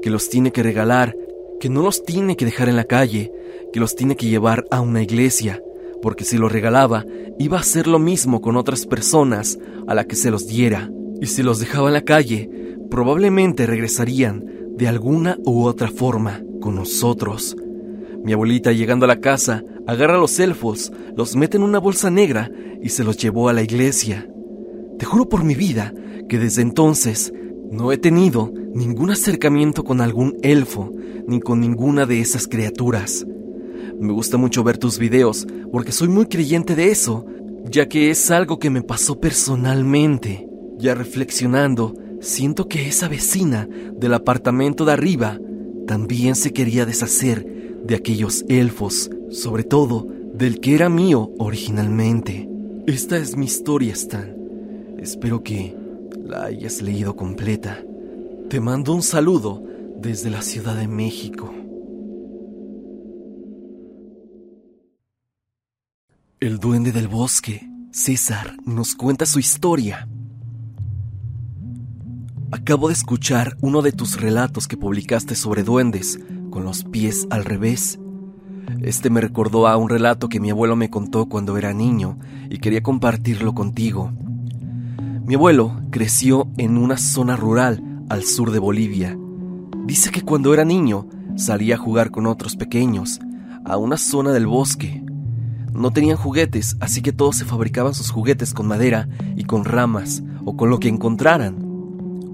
que 0.00 0.10
los 0.10 0.28
tiene 0.28 0.52
que 0.52 0.62
regalar, 0.62 1.16
que 1.58 1.68
no 1.68 1.82
los 1.82 2.04
tiene 2.04 2.36
que 2.36 2.44
dejar 2.44 2.68
en 2.68 2.76
la 2.76 2.84
calle, 2.84 3.32
que 3.72 3.80
los 3.80 3.96
tiene 3.96 4.14
que 4.14 4.28
llevar 4.28 4.64
a 4.70 4.80
una 4.80 5.02
iglesia, 5.02 5.60
porque 6.02 6.24
si 6.24 6.38
los 6.38 6.52
regalaba 6.52 7.04
iba 7.36 7.58
a 7.58 7.62
hacer 7.62 7.88
lo 7.88 7.98
mismo 7.98 8.40
con 8.40 8.56
otras 8.56 8.86
personas 8.86 9.58
a 9.88 9.94
la 9.94 10.04
que 10.04 10.14
se 10.14 10.30
los 10.30 10.46
diera, 10.46 10.88
y 11.20 11.26
si 11.26 11.42
los 11.42 11.58
dejaba 11.58 11.88
en 11.88 11.94
la 11.94 12.04
calle, 12.04 12.48
probablemente 12.90 13.66
regresarían 13.66 14.44
de 14.76 14.86
alguna 14.86 15.36
u 15.44 15.64
otra 15.64 15.90
forma 15.90 16.45
con 16.66 16.74
nosotros. 16.74 17.56
Mi 18.24 18.32
abuelita 18.32 18.72
llegando 18.72 19.04
a 19.04 19.06
la 19.06 19.20
casa 19.20 19.62
agarra 19.86 20.16
a 20.16 20.18
los 20.18 20.40
elfos, 20.40 20.92
los 21.16 21.36
mete 21.36 21.58
en 21.58 21.62
una 21.62 21.78
bolsa 21.78 22.10
negra 22.10 22.50
y 22.82 22.88
se 22.88 23.04
los 23.04 23.16
llevó 23.16 23.48
a 23.48 23.52
la 23.52 23.62
iglesia. 23.62 24.28
Te 24.98 25.04
juro 25.04 25.28
por 25.28 25.44
mi 25.44 25.54
vida 25.54 25.94
que 26.28 26.40
desde 26.40 26.62
entonces 26.62 27.32
no 27.70 27.92
he 27.92 27.98
tenido 27.98 28.52
ningún 28.74 29.12
acercamiento 29.12 29.84
con 29.84 30.00
algún 30.00 30.38
elfo 30.42 30.90
ni 31.28 31.38
con 31.38 31.60
ninguna 31.60 32.04
de 32.04 32.20
esas 32.20 32.48
criaturas. 32.48 33.24
Me 34.00 34.12
gusta 34.12 34.36
mucho 34.38 34.64
ver 34.64 34.76
tus 34.76 34.98
videos 34.98 35.46
porque 35.70 35.92
soy 35.92 36.08
muy 36.08 36.26
creyente 36.26 36.74
de 36.74 36.90
eso, 36.90 37.26
ya 37.70 37.88
que 37.88 38.10
es 38.10 38.28
algo 38.32 38.58
que 38.58 38.70
me 38.70 38.82
pasó 38.82 39.20
personalmente. 39.20 40.48
Ya 40.78 40.96
reflexionando, 40.96 41.94
siento 42.20 42.66
que 42.66 42.88
esa 42.88 43.06
vecina 43.06 43.68
del 43.96 44.14
apartamento 44.14 44.84
de 44.84 44.94
arriba 44.94 45.38
también 45.86 46.34
se 46.34 46.52
quería 46.52 46.84
deshacer 46.84 47.80
de 47.84 47.94
aquellos 47.94 48.44
elfos, 48.48 49.10
sobre 49.30 49.64
todo 49.64 50.06
del 50.34 50.60
que 50.60 50.74
era 50.74 50.88
mío 50.88 51.30
originalmente. 51.38 52.48
Esta 52.86 53.16
es 53.16 53.36
mi 53.36 53.46
historia, 53.46 53.92
Stan. 53.94 54.36
Espero 54.98 55.42
que 55.42 55.76
la 56.24 56.44
hayas 56.44 56.82
leído 56.82 57.16
completa. 57.16 57.82
Te 58.48 58.60
mando 58.60 58.94
un 58.94 59.02
saludo 59.02 59.62
desde 60.00 60.30
la 60.30 60.42
Ciudad 60.42 60.76
de 60.76 60.88
México. 60.88 61.52
El 66.38 66.58
duende 66.58 66.92
del 66.92 67.08
bosque, 67.08 67.66
César, 67.92 68.56
nos 68.64 68.94
cuenta 68.94 69.24
su 69.24 69.38
historia. 69.38 70.06
Acabo 72.52 72.88
de 72.88 72.94
escuchar 72.94 73.56
uno 73.60 73.82
de 73.82 73.92
tus 73.92 74.20
relatos 74.20 74.68
que 74.68 74.76
publicaste 74.76 75.34
sobre 75.34 75.64
duendes, 75.64 76.20
con 76.50 76.64
los 76.64 76.84
pies 76.84 77.26
al 77.30 77.44
revés. 77.44 77.98
Este 78.82 79.10
me 79.10 79.20
recordó 79.20 79.66
a 79.66 79.76
un 79.76 79.88
relato 79.88 80.28
que 80.28 80.38
mi 80.38 80.50
abuelo 80.50 80.76
me 80.76 80.88
contó 80.88 81.26
cuando 81.26 81.58
era 81.58 81.74
niño 81.74 82.18
y 82.48 82.58
quería 82.58 82.82
compartirlo 82.82 83.54
contigo. 83.54 84.12
Mi 85.24 85.34
abuelo 85.34 85.80
creció 85.90 86.48
en 86.56 86.78
una 86.78 86.98
zona 86.98 87.36
rural 87.36 87.82
al 88.08 88.22
sur 88.22 88.52
de 88.52 88.60
Bolivia. 88.60 89.18
Dice 89.84 90.10
que 90.10 90.22
cuando 90.22 90.54
era 90.54 90.64
niño 90.64 91.08
salía 91.36 91.74
a 91.74 91.78
jugar 91.78 92.10
con 92.10 92.26
otros 92.26 92.56
pequeños 92.56 93.18
a 93.64 93.76
una 93.76 93.96
zona 93.96 94.30
del 94.32 94.46
bosque 94.46 95.02
no 95.76 95.90
tenían 95.90 96.16
juguetes, 96.16 96.76
así 96.80 97.02
que 97.02 97.12
todos 97.12 97.36
se 97.36 97.44
fabricaban 97.44 97.92
sus 97.92 98.10
juguetes 98.10 98.54
con 98.54 98.66
madera 98.66 99.08
y 99.36 99.44
con 99.44 99.64
ramas 99.66 100.22
o 100.46 100.56
con 100.56 100.70
lo 100.70 100.78
que 100.78 100.88
encontraran. 100.88 101.65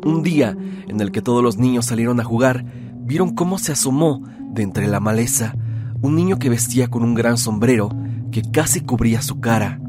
Un 0.05 0.23
día 0.23 0.57
en 0.89 1.01
el 1.01 1.13
que 1.13 1.23
todos 1.23 1.43
los 1.43 1.59
niños 1.59 1.87
salieron 1.87 2.21
a 2.21 2.25
jugar, 2.25 2.65
vieron 3.05 3.35
cómo 3.35 3.59
se 3.59 3.73
asomó 3.73 4.23
de 4.53 4.63
entre 4.63 4.89
la 4.89 5.01
maleza 5.01 5.55
un 6.03 6.17
niño 6.17 6.39
que 6.39 6.51
vestía 6.51 6.89
con 6.89 7.05
un 7.05 7.15
gran 7.15 7.39
sombrero 7.39 7.89
que 8.33 8.43
casi 8.43 8.81
cubría 8.81 9.23
su 9.23 9.41
cara. 9.41 9.81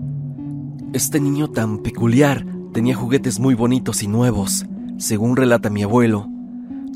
Este 0.93 1.20
niño 1.20 1.50
tan 1.50 1.79
peculiar 1.79 2.46
tenía 2.72 2.96
juguetes 2.96 3.39
muy 3.39 3.55
bonitos 3.55 4.03
y 4.03 4.08
nuevos, 4.08 4.65
según 4.98 5.36
relata 5.36 5.72
mi 5.72 5.82
abuelo. 5.82 6.27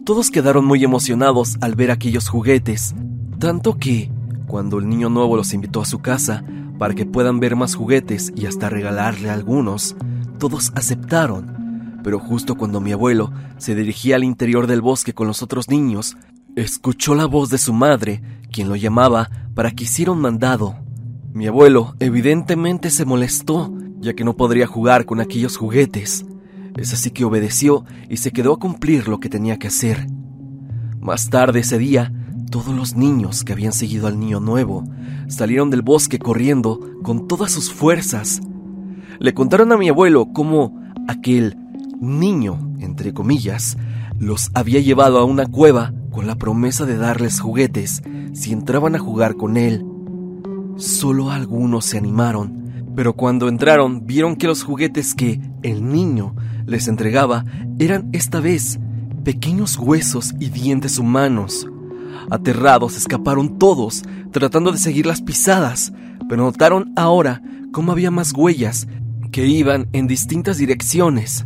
Todos 0.06 0.30
quedaron 0.30 0.66
muy 0.66 0.84
emocionados 0.84 1.58
al 1.62 1.76
ver 1.76 1.90
aquellos 1.90 2.30
juguetes, 2.30 2.94
tanto 3.40 3.78
que, 3.78 4.12
cuando 4.46 4.78
el 4.78 4.88
niño 4.88 5.10
nuevo 5.10 5.36
los 5.36 5.54
invitó 5.54 5.82
a 5.82 5.86
su 5.86 6.00
casa 6.00 6.44
para 6.78 6.94
que 6.94 7.08
puedan 7.08 7.40
ver 7.40 7.56
más 7.56 7.74
juguetes 7.74 8.32
y 8.36 8.46
hasta 8.46 8.70
regalarle 8.70 9.32
algunos, 9.32 9.96
todos 10.38 10.72
aceptaron. 10.76 11.57
Pero 12.08 12.20
justo 12.20 12.56
cuando 12.56 12.80
mi 12.80 12.94
abuelo 12.94 13.34
se 13.58 13.76
dirigía 13.76 14.16
al 14.16 14.24
interior 14.24 14.66
del 14.66 14.80
bosque 14.80 15.12
con 15.12 15.28
los 15.28 15.44
otros 15.44 15.68
niños, 15.68 16.16
escuchó 16.56 17.16
la 17.16 17.26
voz 17.26 17.50
de 17.50 17.58
su 17.58 17.74
madre, 17.74 18.22
quien 18.50 18.70
lo 18.70 18.78
llamaba 18.78 19.30
para 19.54 19.72
que 19.72 19.84
hiciera 19.84 20.14
un 20.14 20.22
mandado. 20.22 20.78
Mi 21.34 21.48
abuelo 21.48 21.96
evidentemente 22.00 22.92
se 22.92 23.04
molestó, 23.04 23.74
ya 24.00 24.14
que 24.14 24.24
no 24.24 24.38
podría 24.38 24.68
jugar 24.68 25.04
con 25.04 25.20
aquellos 25.20 25.58
juguetes. 25.58 26.26
Es 26.78 26.94
así 26.94 27.12
que 27.12 27.26
obedeció 27.26 27.84
y 28.10 28.16
se 28.16 28.32
quedó 28.32 28.54
a 28.54 28.60
cumplir 28.60 29.10
lo 29.10 29.20
que 29.20 29.28
tenía 29.28 29.60
que 29.60 29.68
hacer. 29.68 30.08
Más 31.02 31.30
tarde 31.30 31.60
ese 31.60 31.78
día, 31.78 32.14
todos 32.50 32.74
los 32.74 32.96
niños 32.96 33.44
que 33.44 33.52
habían 33.52 33.74
seguido 33.74 34.08
al 34.08 34.18
niño 34.18 34.40
nuevo 34.40 34.86
salieron 35.28 35.70
del 35.70 35.82
bosque 35.82 36.20
corriendo 36.20 36.80
con 37.04 37.28
todas 37.28 37.52
sus 37.52 37.70
fuerzas. 37.70 38.40
Le 39.20 39.34
contaron 39.34 39.74
a 39.74 39.78
mi 39.78 39.90
abuelo 39.90 40.30
cómo 40.32 40.82
aquel 41.10 41.58
niño, 42.00 42.75
entre 42.80 43.13
comillas, 43.13 43.77
los 44.20 44.50
había 44.54 44.80
llevado 44.80 45.20
a 45.20 45.25
una 45.25 45.46
cueva 45.46 45.94
con 46.12 46.27
la 46.27 46.36
promesa 46.36 46.86
de 46.86 46.98
darles 46.98 47.39
juguetes 47.39 48.01
si 48.34 48.51
entraban 48.54 48.96
a 48.96 49.00
jugar 49.00 49.36
con 49.36 49.58
él. 49.58 49.86
Solo 50.77 51.32
algunos 51.32 51.86
se 51.86 51.98
animaron, 51.98 52.94
pero 52.96 53.13
cuando 53.13 53.48
entraron 53.48 54.06
vieron 54.06 54.36
que 54.36 54.48
los 54.48 54.63
juguetes 54.63 55.13
que 55.13 55.39
el 55.63 55.88
niño 55.88 56.36
les 56.66 56.88
entregaba 56.88 57.46
eran 57.80 58.10
esta 58.12 58.39
vez 58.39 58.80
pequeños 59.24 59.77
huesos 59.77 60.34
y 60.39 60.50
dientes 60.50 61.00
humanos. 61.00 61.68
Aterrados 62.30 62.98
escaparon 62.98 63.58
todos, 63.58 64.04
tratando 64.32 64.72
de 64.72 64.77
seguir 64.77 65.06
las 65.06 65.22
pisadas, 65.22 65.94
pero 66.27 66.44
notaron 66.44 66.94
ahora 66.96 67.42
cómo 67.72 67.92
había 67.92 68.12
más 68.12 68.34
huellas 68.34 68.88
que 69.32 69.46
iban 69.46 69.88
en 69.94 70.08
distintas 70.08 70.58
direcciones. 70.58 71.46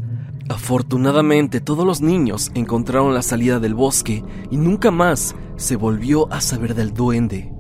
Afortunadamente 0.52 1.62
todos 1.62 1.86
los 1.86 2.02
niños 2.02 2.52
encontraron 2.56 3.14
la 3.14 3.22
salida 3.22 3.62
del 3.62 3.74
bosque 3.74 4.22
y 4.50 4.58
nunca 4.58 4.92
más 4.92 5.34
se 5.56 5.78
volvió 5.78 6.30
a 6.30 6.42
saber 6.42 6.76
del 6.76 6.94
duende. 6.94 7.54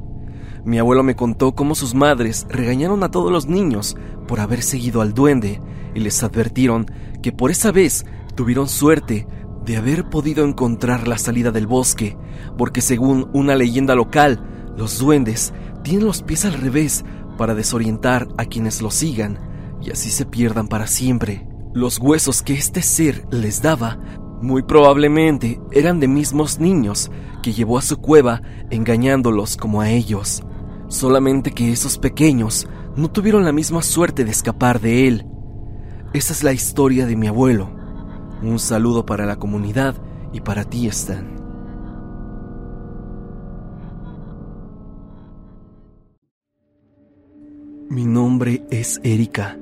Mi 0.65 0.77
abuelo 0.77 1.01
me 1.01 1.15
contó 1.15 1.55
cómo 1.55 1.73
sus 1.73 1.95
madres 1.95 2.45
regañaron 2.49 3.01
a 3.03 3.09
todos 3.09 3.31
los 3.31 3.47
niños 3.47 3.95
por 4.27 4.41
haber 4.41 4.61
seguido 4.61 4.99
al 4.99 5.13
duende 5.13 5.61
y 5.95 6.01
les 6.01 6.21
advirtieron 6.21 6.85
que 7.23 7.31
por 7.31 7.49
esa 7.49 7.71
vez 7.71 8.05
tuvieron 8.35 8.67
suerte 8.67 9.25
de 9.63 9.77
haber 9.77 10.09
podido 10.09 10.43
encontrar 10.43 11.07
la 11.07 11.17
salida 11.17 11.51
del 11.51 11.67
bosque, 11.67 12.17
porque 12.57 12.81
según 12.81 13.29
una 13.33 13.55
leyenda 13.55 13.95
local, 13.95 14.73
los 14.75 14.99
duendes 14.99 15.53
tienen 15.81 16.05
los 16.05 16.23
pies 16.23 16.43
al 16.43 16.55
revés 16.55 17.05
para 17.37 17.55
desorientar 17.55 18.27
a 18.37 18.43
quienes 18.43 18.81
los 18.81 18.95
sigan 18.95 19.39
y 19.81 19.91
así 19.91 20.09
se 20.09 20.25
pierdan 20.25 20.67
para 20.67 20.87
siempre. 20.87 21.50
Los 21.73 21.99
huesos 21.99 22.41
que 22.41 22.53
este 22.53 22.81
ser 22.81 23.25
les 23.31 23.61
daba 23.61 23.99
muy 24.41 24.63
probablemente 24.63 25.61
eran 25.71 25.99
de 25.99 26.07
mismos 26.07 26.59
niños 26.59 27.11
que 27.41 27.53
llevó 27.53 27.77
a 27.77 27.81
su 27.81 27.97
cueva 27.97 28.41
engañándolos 28.69 29.57
como 29.57 29.81
a 29.81 29.89
ellos, 29.89 30.43
solamente 30.87 31.51
que 31.51 31.71
esos 31.71 31.97
pequeños 31.97 32.67
no 32.95 33.09
tuvieron 33.09 33.45
la 33.45 33.51
misma 33.51 33.81
suerte 33.81 34.25
de 34.25 34.31
escapar 34.31 34.79
de 34.81 35.07
él. 35.07 35.25
Esa 36.13 36.33
es 36.33 36.43
la 36.43 36.53
historia 36.53 37.05
de 37.05 37.15
mi 37.15 37.27
abuelo 37.27 37.81
un 38.41 38.57
saludo 38.57 39.05
para 39.05 39.25
la 39.25 39.35
comunidad 39.35 39.95
y 40.33 40.41
para 40.41 40.63
ti, 40.63 40.87
Stan. 40.87 41.39
Mi 47.89 48.05
nombre 48.05 48.63
es 48.71 48.99
Erika, 49.03 49.57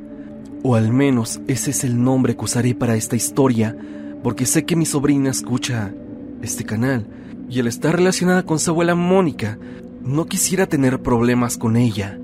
o 0.63 0.75
al 0.75 0.91
menos 0.91 1.39
ese 1.47 1.71
es 1.71 1.83
el 1.83 2.01
nombre 2.01 2.35
que 2.35 2.45
usaré 2.45 2.75
para 2.75 2.95
esta 2.95 3.15
historia, 3.15 3.75
porque 4.23 4.45
sé 4.45 4.65
que 4.65 4.75
mi 4.75 4.85
sobrina 4.85 5.29
escucha 5.29 5.93
este 6.41 6.65
canal 6.65 7.05
y 7.49 7.59
al 7.59 7.67
estar 7.67 7.95
relacionada 7.95 8.43
con 8.43 8.59
su 8.59 8.71
abuela 8.71 8.95
Mónica, 8.95 9.57
no 10.03 10.25
quisiera 10.25 10.67
tener 10.67 11.01
problemas 11.01 11.57
con 11.57 11.77
ella. 11.77 12.19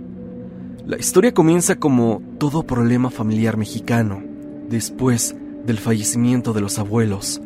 La 0.86 0.98
historia 0.98 1.34
comienza 1.34 1.75
como 1.75 2.22
todo 2.38 2.63
problema 2.63 3.10
familiar 3.10 3.58
mexicano. 3.58 4.22
Después, 4.70 5.36
del 5.65 5.80
fallecimiento 5.80 6.54
de 6.54 6.62
los 6.62 6.77
abuelos. 6.77 7.42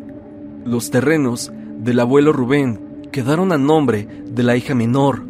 Los 0.65 0.91
terrenos 0.91 1.51
del 1.79 1.99
abuelo 1.99 2.33
Rubén 2.33 3.07
quedaron 3.11 3.51
a 3.51 3.57
nombre 3.57 4.07
de 4.29 4.43
la 4.43 4.57
hija 4.57 4.75
menor, 4.75 5.23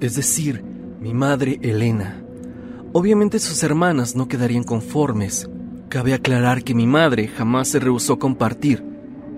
es 0.00 0.14
decir, 0.14 0.62
mi 1.00 1.14
madre 1.14 1.58
Elena. 1.62 2.23
Obviamente 2.96 3.40
sus 3.40 3.64
hermanas 3.64 4.14
no 4.14 4.28
quedarían 4.28 4.62
conformes. 4.62 5.50
Cabe 5.88 6.14
aclarar 6.14 6.62
que 6.62 6.76
mi 6.76 6.86
madre 6.86 7.26
jamás 7.26 7.66
se 7.66 7.80
rehusó 7.80 8.20
compartir, 8.20 8.84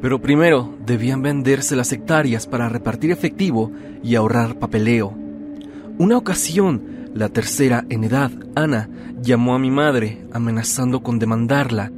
pero 0.03 0.21
primero 0.21 0.75
debían 0.85 1.23
venderse 1.23 1.75
las 1.75 1.91
hectáreas 1.91 2.47
para 2.47 2.69
repartir 2.69 3.13
efectivo 3.13 3.73
y 4.03 4.15
ahorrar 4.15 4.59
papeleo. 4.59 5.15
Una 5.97 6.19
ocasión, 6.19 7.09
la 7.15 7.31
tercera 7.31 7.87
en 7.89 8.05
edad, 8.05 8.31
Ana, 8.55 8.91
llamó 9.23 9.55
a 9.55 9.59
mi 9.59 9.71
madre 9.71 10.27
amenazando 10.35 11.03
con 11.03 11.19
demandarla. 11.19 11.91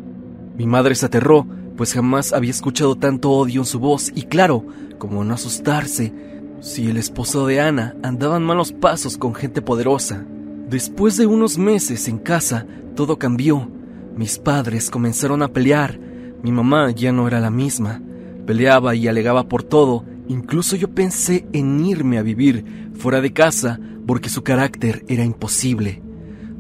Mi 0.57 0.69
madre 0.69 0.95
se 0.95 1.07
aterró, 1.07 1.45
pues 1.77 1.93
jamás 1.93 2.33
había 2.33 2.53
escuchado 2.53 2.95
tanto 2.95 3.33
odio 3.33 3.62
en 3.62 3.67
su 3.67 3.81
voz 3.81 4.12
y 4.15 4.23
claro, 4.23 4.65
como 4.99 5.25
no 5.25 5.35
asustarse, 5.35 6.12
si 6.61 6.88
el 6.88 6.99
esposo 6.99 7.49
de 7.49 7.61
Ana 7.61 7.97
andaba 8.05 8.37
en 8.37 8.45
malos 8.45 8.71
pasos 8.71 9.19
con 9.19 9.35
gente 9.35 9.61
poderosa. 9.61 10.25
Después 10.69 11.17
de 11.17 11.25
unos 11.25 11.57
meses 11.57 12.09
en 12.09 12.19
casa, 12.19 12.67
todo 12.95 13.19
cambió. 13.19 13.71
Mis 14.15 14.39
padres 14.39 14.91
comenzaron 14.91 15.43
a 15.43 15.49
pelear. 15.49 15.99
Mi 16.43 16.53
mamá 16.53 16.91
ya 16.91 17.11
no 17.11 17.27
era 17.27 17.41
la 17.41 17.51
misma. 17.51 18.03
Peleaba 18.45 18.95
y 18.95 19.09
alegaba 19.09 19.49
por 19.49 19.63
todo. 19.63 20.05
Incluso 20.29 20.77
yo 20.77 20.91
pensé 20.91 21.47
en 21.55 21.83
irme 21.87 22.19
a 22.19 22.23
vivir 22.23 22.91
fuera 22.95 23.23
de 23.23 23.33
casa 23.33 23.81
porque 24.07 24.29
su 24.29 24.43
carácter 24.43 25.07
era 25.09 25.25
imposible. 25.25 26.03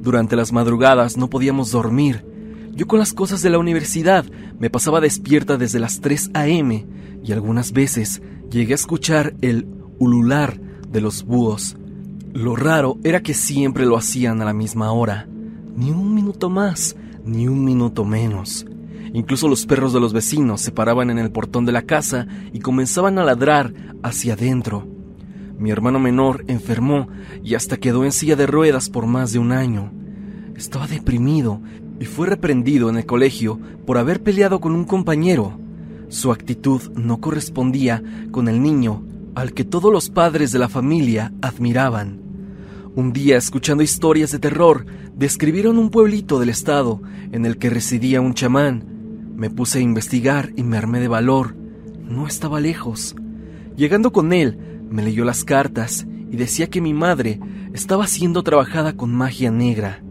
Durante 0.00 0.36
las 0.36 0.52
madrugadas 0.52 1.18
no 1.18 1.28
podíamos 1.28 1.70
dormir. 1.70 2.24
Yo 2.72 2.86
con 2.86 3.00
las 3.00 3.12
cosas 3.12 3.42
de 3.42 3.50
la 3.50 3.58
universidad 3.58 4.24
me 4.58 4.70
pasaba 4.70 5.02
despierta 5.02 5.58
desde 5.58 5.80
las 5.80 6.00
3 6.00 6.30
a.m. 6.32 6.86
y 7.22 7.32
algunas 7.32 7.72
veces 7.72 8.22
llegué 8.50 8.72
a 8.72 8.76
escuchar 8.76 9.34
el 9.42 9.66
ulular 9.98 10.58
de 10.88 11.02
los 11.02 11.24
búhos. 11.24 11.76
Lo 12.38 12.54
raro 12.54 12.98
era 13.02 13.20
que 13.20 13.34
siempre 13.34 13.84
lo 13.84 13.96
hacían 13.96 14.40
a 14.40 14.44
la 14.44 14.52
misma 14.52 14.92
hora, 14.92 15.26
ni 15.74 15.90
un 15.90 16.14
minuto 16.14 16.48
más, 16.48 16.94
ni 17.24 17.48
un 17.48 17.64
minuto 17.64 18.04
menos. 18.04 18.64
Incluso 19.12 19.48
los 19.48 19.66
perros 19.66 19.92
de 19.92 19.98
los 19.98 20.12
vecinos 20.12 20.60
se 20.60 20.70
paraban 20.70 21.10
en 21.10 21.18
el 21.18 21.32
portón 21.32 21.64
de 21.64 21.72
la 21.72 21.82
casa 21.82 22.28
y 22.52 22.60
comenzaban 22.60 23.18
a 23.18 23.24
ladrar 23.24 23.74
hacia 24.04 24.34
adentro. 24.34 24.86
Mi 25.58 25.72
hermano 25.72 25.98
menor 25.98 26.44
enfermó 26.46 27.08
y 27.42 27.56
hasta 27.56 27.76
quedó 27.76 28.04
en 28.04 28.12
silla 28.12 28.36
de 28.36 28.46
ruedas 28.46 28.88
por 28.88 29.06
más 29.06 29.32
de 29.32 29.40
un 29.40 29.50
año. 29.50 29.90
Estaba 30.54 30.86
deprimido 30.86 31.60
y 31.98 32.04
fue 32.04 32.28
reprendido 32.28 32.88
en 32.88 32.98
el 32.98 33.04
colegio 33.04 33.58
por 33.84 33.98
haber 33.98 34.22
peleado 34.22 34.60
con 34.60 34.76
un 34.76 34.84
compañero. 34.84 35.58
Su 36.06 36.30
actitud 36.30 36.82
no 36.94 37.20
correspondía 37.20 38.00
con 38.30 38.46
el 38.46 38.62
niño 38.62 39.02
al 39.34 39.54
que 39.54 39.64
todos 39.64 39.92
los 39.92 40.08
padres 40.08 40.52
de 40.52 40.60
la 40.60 40.68
familia 40.68 41.32
admiraban. 41.42 42.27
Un 42.98 43.12
día, 43.12 43.36
escuchando 43.36 43.84
historias 43.84 44.32
de 44.32 44.40
terror, 44.40 44.84
describieron 45.14 45.78
un 45.78 45.88
pueblito 45.88 46.40
del 46.40 46.48
estado 46.48 47.00
en 47.30 47.46
el 47.46 47.56
que 47.56 47.70
residía 47.70 48.20
un 48.20 48.34
chamán. 48.34 48.82
Me 49.36 49.50
puse 49.50 49.78
a 49.78 49.82
investigar 49.82 50.50
y 50.56 50.64
me 50.64 50.78
armé 50.78 50.98
de 50.98 51.06
valor. 51.06 51.54
No 52.02 52.26
estaba 52.26 52.58
lejos. 52.58 53.14
Llegando 53.76 54.10
con 54.10 54.32
él, 54.32 54.58
me 54.90 55.04
leyó 55.04 55.24
las 55.24 55.44
cartas 55.44 56.08
y 56.28 56.36
decía 56.36 56.70
que 56.70 56.80
mi 56.80 56.92
madre 56.92 57.38
estaba 57.72 58.08
siendo 58.08 58.42
trabajada 58.42 58.94
con 58.94 59.14
magia 59.14 59.52
negra. 59.52 60.02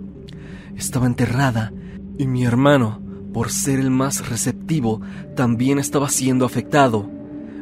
Estaba 0.78 1.08
enterrada 1.08 1.74
y 2.18 2.26
mi 2.26 2.46
hermano, 2.46 3.02
por 3.34 3.52
ser 3.52 3.82
el 3.82 3.92
más 3.92 4.30
receptivo, 4.30 5.02
también 5.36 5.78
estaba 5.78 6.08
siendo 6.08 6.46
afectado. 6.46 7.12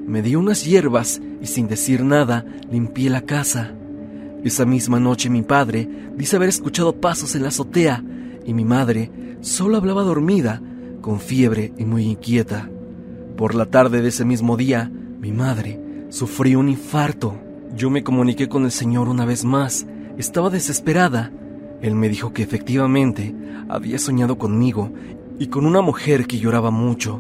Me 0.06 0.22
dio 0.22 0.40
unas 0.40 0.66
hierbas 0.66 1.20
y 1.42 1.48
sin 1.48 1.68
decir 1.68 2.04
nada 2.04 2.46
limpié 2.70 3.10
la 3.10 3.22
casa. 3.22 3.74
Esa 4.46 4.64
misma 4.64 5.00
noche 5.00 5.28
mi 5.28 5.42
padre 5.42 5.90
dice 6.16 6.36
haber 6.36 6.50
escuchado 6.50 7.02
pasos 7.02 7.34
en 7.34 7.42
la 7.42 7.48
azotea 7.48 8.04
y 8.46 8.54
mi 8.54 8.64
madre 8.64 9.10
solo 9.42 9.76
hablaba 9.76 10.04
dormida, 10.04 10.62
con 11.02 11.20
fiebre 11.20 11.74
y 11.80 11.84
muy 11.84 12.04
inquieta. 12.04 12.70
Por 13.38 13.56
la 13.56 13.66
tarde 13.66 14.04
de 14.04 14.10
ese 14.10 14.24
mismo 14.24 14.56
día, 14.56 14.92
mi 15.20 15.32
madre 15.32 15.80
sufrió 16.10 16.60
un 16.60 16.70
infarto. 16.70 17.36
Yo 17.76 17.90
me 17.90 18.04
comuniqué 18.04 18.48
con 18.48 18.66
el 18.66 18.72
Señor 18.72 19.10
una 19.10 19.26
vez 19.26 19.44
más. 19.44 19.88
Estaba 20.20 20.52
desesperada. 20.52 21.32
Él 21.82 21.96
me 21.96 22.08
dijo 22.08 22.32
que 22.32 22.44
efectivamente 22.44 23.34
había 23.68 23.98
soñado 23.98 24.38
conmigo 24.38 24.92
y 25.40 25.48
con 25.48 25.66
una 25.66 25.82
mujer 25.82 26.28
que 26.28 26.38
lloraba 26.38 26.70
mucho. 26.70 27.20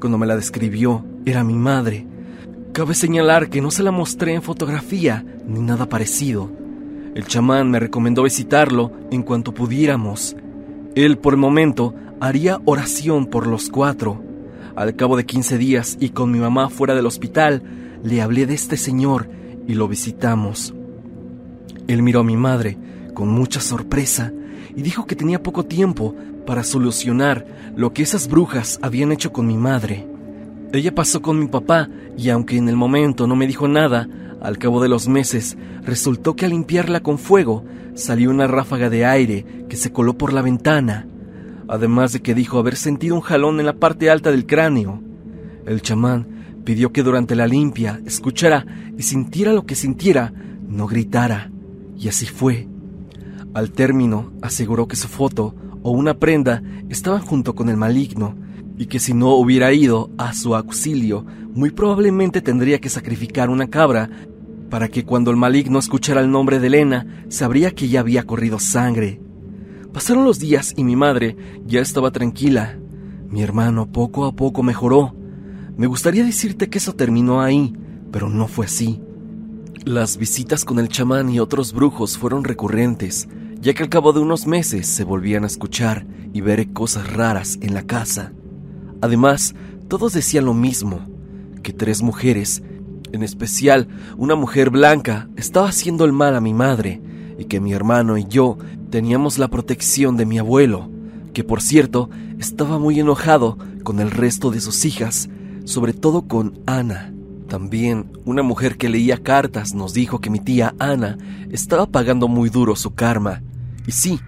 Cuando 0.00 0.18
me 0.18 0.26
la 0.26 0.36
describió, 0.36 1.02
era 1.24 1.44
mi 1.44 1.54
madre 1.54 2.06
Cabe 2.72 2.94
señalar 2.94 3.48
que 3.48 3.60
no 3.60 3.70
se 3.70 3.82
la 3.82 3.90
mostré 3.90 4.34
en 4.34 4.42
fotografía 4.42 5.24
ni 5.46 5.60
nada 5.60 5.88
parecido. 5.88 6.50
El 7.14 7.26
chamán 7.26 7.70
me 7.70 7.80
recomendó 7.80 8.22
visitarlo 8.22 8.92
en 9.10 9.22
cuanto 9.22 9.52
pudiéramos. 9.52 10.36
Él, 10.94 11.18
por 11.18 11.34
el 11.34 11.40
momento, 11.40 11.94
haría 12.20 12.60
oración 12.64 13.26
por 13.26 13.46
los 13.46 13.68
cuatro. 13.68 14.22
Al 14.76 14.94
cabo 14.94 15.16
de 15.16 15.26
15 15.26 15.58
días 15.58 15.96
y 15.98 16.10
con 16.10 16.30
mi 16.30 16.38
mamá 16.38 16.68
fuera 16.68 16.94
del 16.94 17.06
hospital, 17.06 17.62
le 18.04 18.22
hablé 18.22 18.46
de 18.46 18.54
este 18.54 18.76
señor 18.76 19.28
y 19.66 19.74
lo 19.74 19.88
visitamos. 19.88 20.74
Él 21.88 22.02
miró 22.02 22.20
a 22.20 22.24
mi 22.24 22.36
madre 22.36 22.78
con 23.14 23.28
mucha 23.28 23.60
sorpresa 23.60 24.32
y 24.76 24.82
dijo 24.82 25.06
que 25.06 25.16
tenía 25.16 25.42
poco 25.42 25.64
tiempo 25.64 26.14
para 26.46 26.62
solucionar 26.62 27.46
lo 27.74 27.92
que 27.92 28.02
esas 28.02 28.28
brujas 28.28 28.78
habían 28.82 29.10
hecho 29.10 29.32
con 29.32 29.46
mi 29.46 29.56
madre. 29.56 30.06
Ella 30.72 30.94
pasó 30.94 31.22
con 31.22 31.38
mi 31.38 31.46
papá 31.46 31.88
y 32.16 32.28
aunque 32.28 32.56
en 32.58 32.68
el 32.68 32.76
momento 32.76 33.26
no 33.26 33.36
me 33.36 33.46
dijo 33.46 33.68
nada, 33.68 34.08
al 34.42 34.58
cabo 34.58 34.82
de 34.82 34.88
los 34.88 35.08
meses 35.08 35.56
resultó 35.82 36.36
que 36.36 36.44
al 36.44 36.50
limpiarla 36.50 37.00
con 37.00 37.18
fuego 37.18 37.64
salió 37.94 38.30
una 38.30 38.46
ráfaga 38.46 38.90
de 38.90 39.06
aire 39.06 39.46
que 39.68 39.76
se 39.76 39.92
coló 39.92 40.18
por 40.18 40.32
la 40.32 40.42
ventana, 40.42 41.06
además 41.68 42.12
de 42.12 42.20
que 42.20 42.34
dijo 42.34 42.58
haber 42.58 42.76
sentido 42.76 43.14
un 43.14 43.22
jalón 43.22 43.60
en 43.60 43.66
la 43.66 43.72
parte 43.72 44.10
alta 44.10 44.30
del 44.30 44.46
cráneo. 44.46 45.02
El 45.64 45.80
chamán 45.80 46.26
pidió 46.64 46.92
que 46.92 47.02
durante 47.02 47.34
la 47.34 47.46
limpia 47.46 48.00
escuchara 48.04 48.66
y 48.96 49.02
sintiera 49.02 49.54
lo 49.54 49.64
que 49.64 49.74
sintiera, 49.74 50.34
no 50.68 50.86
gritara, 50.86 51.50
y 51.96 52.08
así 52.08 52.26
fue. 52.26 52.68
Al 53.54 53.72
término 53.72 54.32
aseguró 54.42 54.86
que 54.86 54.96
su 54.96 55.08
foto 55.08 55.54
o 55.82 55.92
una 55.92 56.14
prenda 56.18 56.62
estaban 56.90 57.22
junto 57.22 57.54
con 57.54 57.70
el 57.70 57.78
maligno, 57.78 58.36
y 58.78 58.86
que 58.86 59.00
si 59.00 59.12
no 59.12 59.34
hubiera 59.34 59.72
ido 59.72 60.10
a 60.16 60.32
su 60.32 60.54
auxilio, 60.54 61.26
muy 61.52 61.70
probablemente 61.70 62.40
tendría 62.40 62.80
que 62.80 62.88
sacrificar 62.88 63.50
una 63.50 63.68
cabra 63.68 64.08
para 64.70 64.88
que 64.88 65.04
cuando 65.04 65.30
el 65.30 65.36
maligno 65.36 65.78
escuchara 65.78 66.20
el 66.20 66.30
nombre 66.30 66.60
de 66.60 66.68
Elena, 66.68 67.24
sabría 67.28 67.72
que 67.72 67.88
ya 67.88 68.00
había 68.00 68.22
corrido 68.22 68.58
sangre. 68.60 69.20
Pasaron 69.92 70.24
los 70.24 70.38
días 70.38 70.74
y 70.76 70.84
mi 70.84 70.94
madre 70.94 71.36
ya 71.66 71.80
estaba 71.80 72.12
tranquila. 72.12 72.78
Mi 73.28 73.42
hermano 73.42 73.90
poco 73.90 74.26
a 74.26 74.32
poco 74.36 74.62
mejoró. 74.62 75.14
Me 75.76 75.86
gustaría 75.86 76.24
decirte 76.24 76.68
que 76.68 76.78
eso 76.78 76.94
terminó 76.94 77.40
ahí, 77.40 77.74
pero 78.12 78.28
no 78.28 78.46
fue 78.46 78.66
así. 78.66 79.00
Las 79.84 80.18
visitas 80.18 80.64
con 80.64 80.78
el 80.78 80.88
chamán 80.88 81.30
y 81.30 81.40
otros 81.40 81.72
brujos 81.72 82.18
fueron 82.18 82.44
recurrentes, 82.44 83.28
ya 83.60 83.74
que 83.74 83.82
al 83.82 83.88
cabo 83.88 84.12
de 84.12 84.20
unos 84.20 84.46
meses 84.46 84.86
se 84.86 85.04
volvían 85.04 85.44
a 85.44 85.48
escuchar 85.48 86.06
y 86.32 86.42
ver 86.42 86.72
cosas 86.72 87.12
raras 87.12 87.58
en 87.62 87.74
la 87.74 87.84
casa. 87.84 88.32
Además, 89.00 89.54
todos 89.88 90.12
decían 90.12 90.44
lo 90.44 90.54
mismo, 90.54 91.00
que 91.62 91.72
tres 91.72 92.02
mujeres, 92.02 92.62
en 93.12 93.22
especial 93.22 93.88
una 94.16 94.34
mujer 94.34 94.70
blanca, 94.70 95.28
estaba 95.36 95.68
haciendo 95.68 96.04
el 96.04 96.12
mal 96.12 96.34
a 96.34 96.40
mi 96.40 96.54
madre 96.54 97.00
y 97.38 97.44
que 97.44 97.60
mi 97.60 97.72
hermano 97.72 98.18
y 98.18 98.26
yo 98.26 98.58
teníamos 98.90 99.38
la 99.38 99.48
protección 99.48 100.16
de 100.16 100.26
mi 100.26 100.38
abuelo, 100.38 100.90
que 101.32 101.44
por 101.44 101.62
cierto 101.62 102.10
estaba 102.38 102.78
muy 102.78 102.98
enojado 102.98 103.56
con 103.84 104.00
el 104.00 104.10
resto 104.10 104.50
de 104.50 104.60
sus 104.60 104.84
hijas, 104.84 105.28
sobre 105.64 105.92
todo 105.92 106.22
con 106.22 106.58
Ana. 106.66 107.12
También 107.48 108.12
una 108.24 108.42
mujer 108.42 108.76
que 108.76 108.88
leía 108.88 109.22
cartas 109.22 109.74
nos 109.74 109.94
dijo 109.94 110.20
que 110.20 110.28
mi 110.28 110.40
tía 110.40 110.74
Ana 110.78 111.16
estaba 111.50 111.86
pagando 111.86 112.28
muy 112.28 112.50
duro 112.50 112.76
su 112.76 112.94
karma. 112.94 113.42
Y 113.86 113.92
sí, 113.92 114.20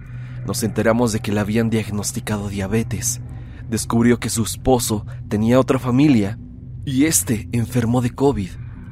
nos 0.47 0.63
enteramos 0.63 1.11
de 1.11 1.19
que 1.19 1.31
le 1.31 1.39
habían 1.39 1.69
diagnosticado 1.69 2.49
diabetes 2.49 3.21
descubrió 3.71 4.19
que 4.19 4.29
su 4.29 4.43
esposo 4.43 5.05
tenía 5.29 5.57
otra 5.57 5.79
familia 5.79 6.37
y 6.85 7.05
este 7.05 7.47
enfermó 7.53 8.01
de 8.01 8.09
COVID, 8.09 8.49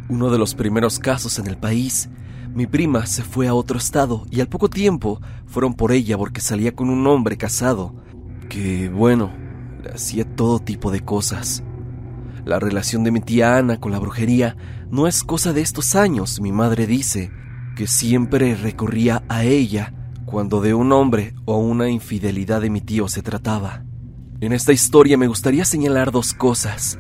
uno 0.08 0.32
de 0.32 0.38
los 0.38 0.56
primeros 0.56 1.00
casos 1.00 1.38
en 1.38 1.48
el 1.48 1.58
país. 1.58 2.10
Mi 2.56 2.66
prima 2.66 3.06
se 3.06 3.22
fue 3.22 3.50
a 3.50 3.54
otro 3.54 3.78
estado 3.78 4.26
y 4.32 4.40
al 4.40 4.48
poco 4.48 4.70
tiempo 4.70 5.22
fueron 5.46 5.74
por 5.74 5.92
ella 5.92 6.18
porque 6.18 6.40
salía 6.40 6.74
con 6.74 6.90
un 6.90 7.06
hombre 7.08 7.36
casado 7.36 7.94
que, 8.48 8.88
bueno, 8.90 9.34
le 9.84 9.92
hacía 9.92 10.24
todo 10.24 10.60
tipo 10.60 10.92
de 10.92 11.02
cosas. 11.02 11.62
La 12.46 12.58
relación 12.58 13.04
de 13.04 13.12
mi 13.12 13.20
tía 13.20 13.58
Ana 13.58 13.82
con 13.82 13.92
la 13.92 14.00
brujería 14.00 14.56
no 14.90 15.08
es 15.08 15.26
cosa 15.26 15.52
de 15.52 15.60
estos 15.60 15.96
años, 15.96 16.40
mi 16.40 16.54
madre 16.54 16.88
dice, 16.88 17.32
que 17.76 17.86
siempre 17.86 18.56
recurría 18.56 19.24
a 19.28 19.44
ella 19.44 19.94
cuando 20.26 20.62
de 20.62 20.74
un 20.74 20.94
hombre 20.94 21.34
o 21.44 21.58
una 21.58 21.90
infidelidad 21.90 22.62
de 22.62 22.70
mi 22.70 22.80
tío 22.80 23.10
se 23.10 23.22
trataba. 23.22 23.84
En 24.42 24.54
esta 24.54 24.72
historia 24.72 25.18
me 25.18 25.28
gustaría 25.28 25.66
señalar 25.66 26.12
dos 26.12 26.34
cosas. 26.34 26.98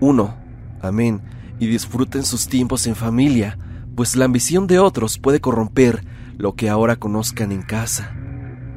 Uno, 0.00 0.34
amén, 0.80 1.20
y 1.58 1.66
disfruten 1.66 2.24
sus 2.24 2.48
tiempos 2.48 2.86
en 2.86 2.96
familia, 2.96 3.58
pues 3.94 4.16
la 4.16 4.24
ambición 4.24 4.66
de 4.66 4.78
otros 4.78 5.18
puede 5.18 5.42
corromper 5.42 6.02
lo 6.38 6.54
que 6.54 6.70
ahora 6.70 6.96
conozcan 6.96 7.52
en 7.52 7.60
casa. 7.60 8.16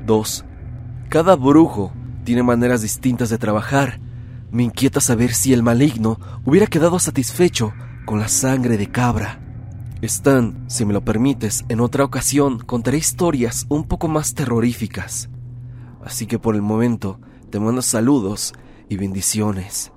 Dos, 0.05 0.43
cada 1.07 1.37
brujo 1.37 1.93
tiene 2.25 2.43
maneras 2.43 2.81
distintas 2.81 3.29
de 3.29 3.37
trabajar. 3.37 4.01
Me 4.51 4.63
inquieta 4.63 4.99
saber 4.99 5.33
si 5.33 5.53
el 5.53 5.63
maligno 5.63 6.19
hubiera 6.43 6.67
quedado 6.67 6.99
satisfecho 6.99 7.73
con 8.05 8.19
la 8.19 8.27
sangre 8.27 8.75
de 8.75 8.87
cabra. 8.87 9.39
Stan, 10.01 10.65
si 10.67 10.83
me 10.83 10.91
lo 10.91 11.05
permites, 11.05 11.63
en 11.69 11.79
otra 11.79 12.03
ocasión 12.03 12.59
contaré 12.59 12.97
historias 12.97 13.65
un 13.69 13.85
poco 13.85 14.09
más 14.09 14.33
terroríficas. 14.33 15.29
Así 16.03 16.25
que 16.25 16.37
por 16.37 16.55
el 16.55 16.61
momento 16.61 17.21
te 17.53 17.59
mando 17.59 17.83
saludos 17.83 18.51
y 18.89 18.97
bendiciones. 18.97 19.91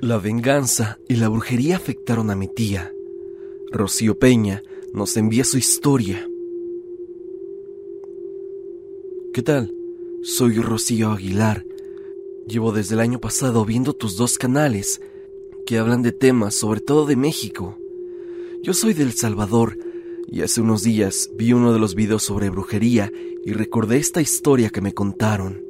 La 0.00 0.18
venganza 0.18 0.96
y 1.08 1.16
la 1.16 1.28
brujería 1.28 1.74
afectaron 1.74 2.30
a 2.30 2.36
mi 2.36 2.46
tía. 2.46 2.92
Rocío 3.72 4.16
Peña 4.16 4.62
nos 4.94 5.16
envía 5.16 5.42
su 5.42 5.58
historia. 5.58 6.24
¿Qué 9.34 9.42
tal? 9.42 9.74
Soy 10.22 10.60
Rocío 10.60 11.10
Aguilar. 11.10 11.66
Llevo 12.46 12.70
desde 12.70 12.94
el 12.94 13.00
año 13.00 13.18
pasado 13.18 13.64
viendo 13.64 13.92
tus 13.92 14.16
dos 14.16 14.38
canales 14.38 15.00
que 15.66 15.78
hablan 15.78 16.02
de 16.02 16.12
temas, 16.12 16.54
sobre 16.54 16.78
todo 16.78 17.06
de 17.06 17.16
México. 17.16 17.76
Yo 18.62 18.74
soy 18.74 18.92
del 18.92 19.12
Salvador 19.12 19.78
y 20.26 20.42
hace 20.42 20.60
unos 20.60 20.82
días 20.82 21.30
vi 21.34 21.52
uno 21.52 21.72
de 21.72 21.78
los 21.78 21.94
videos 21.94 22.24
sobre 22.24 22.50
brujería 22.50 23.12
y 23.44 23.52
recordé 23.52 23.98
esta 23.98 24.20
historia 24.20 24.70
que 24.70 24.80
me 24.80 24.92
contaron. 24.92 25.62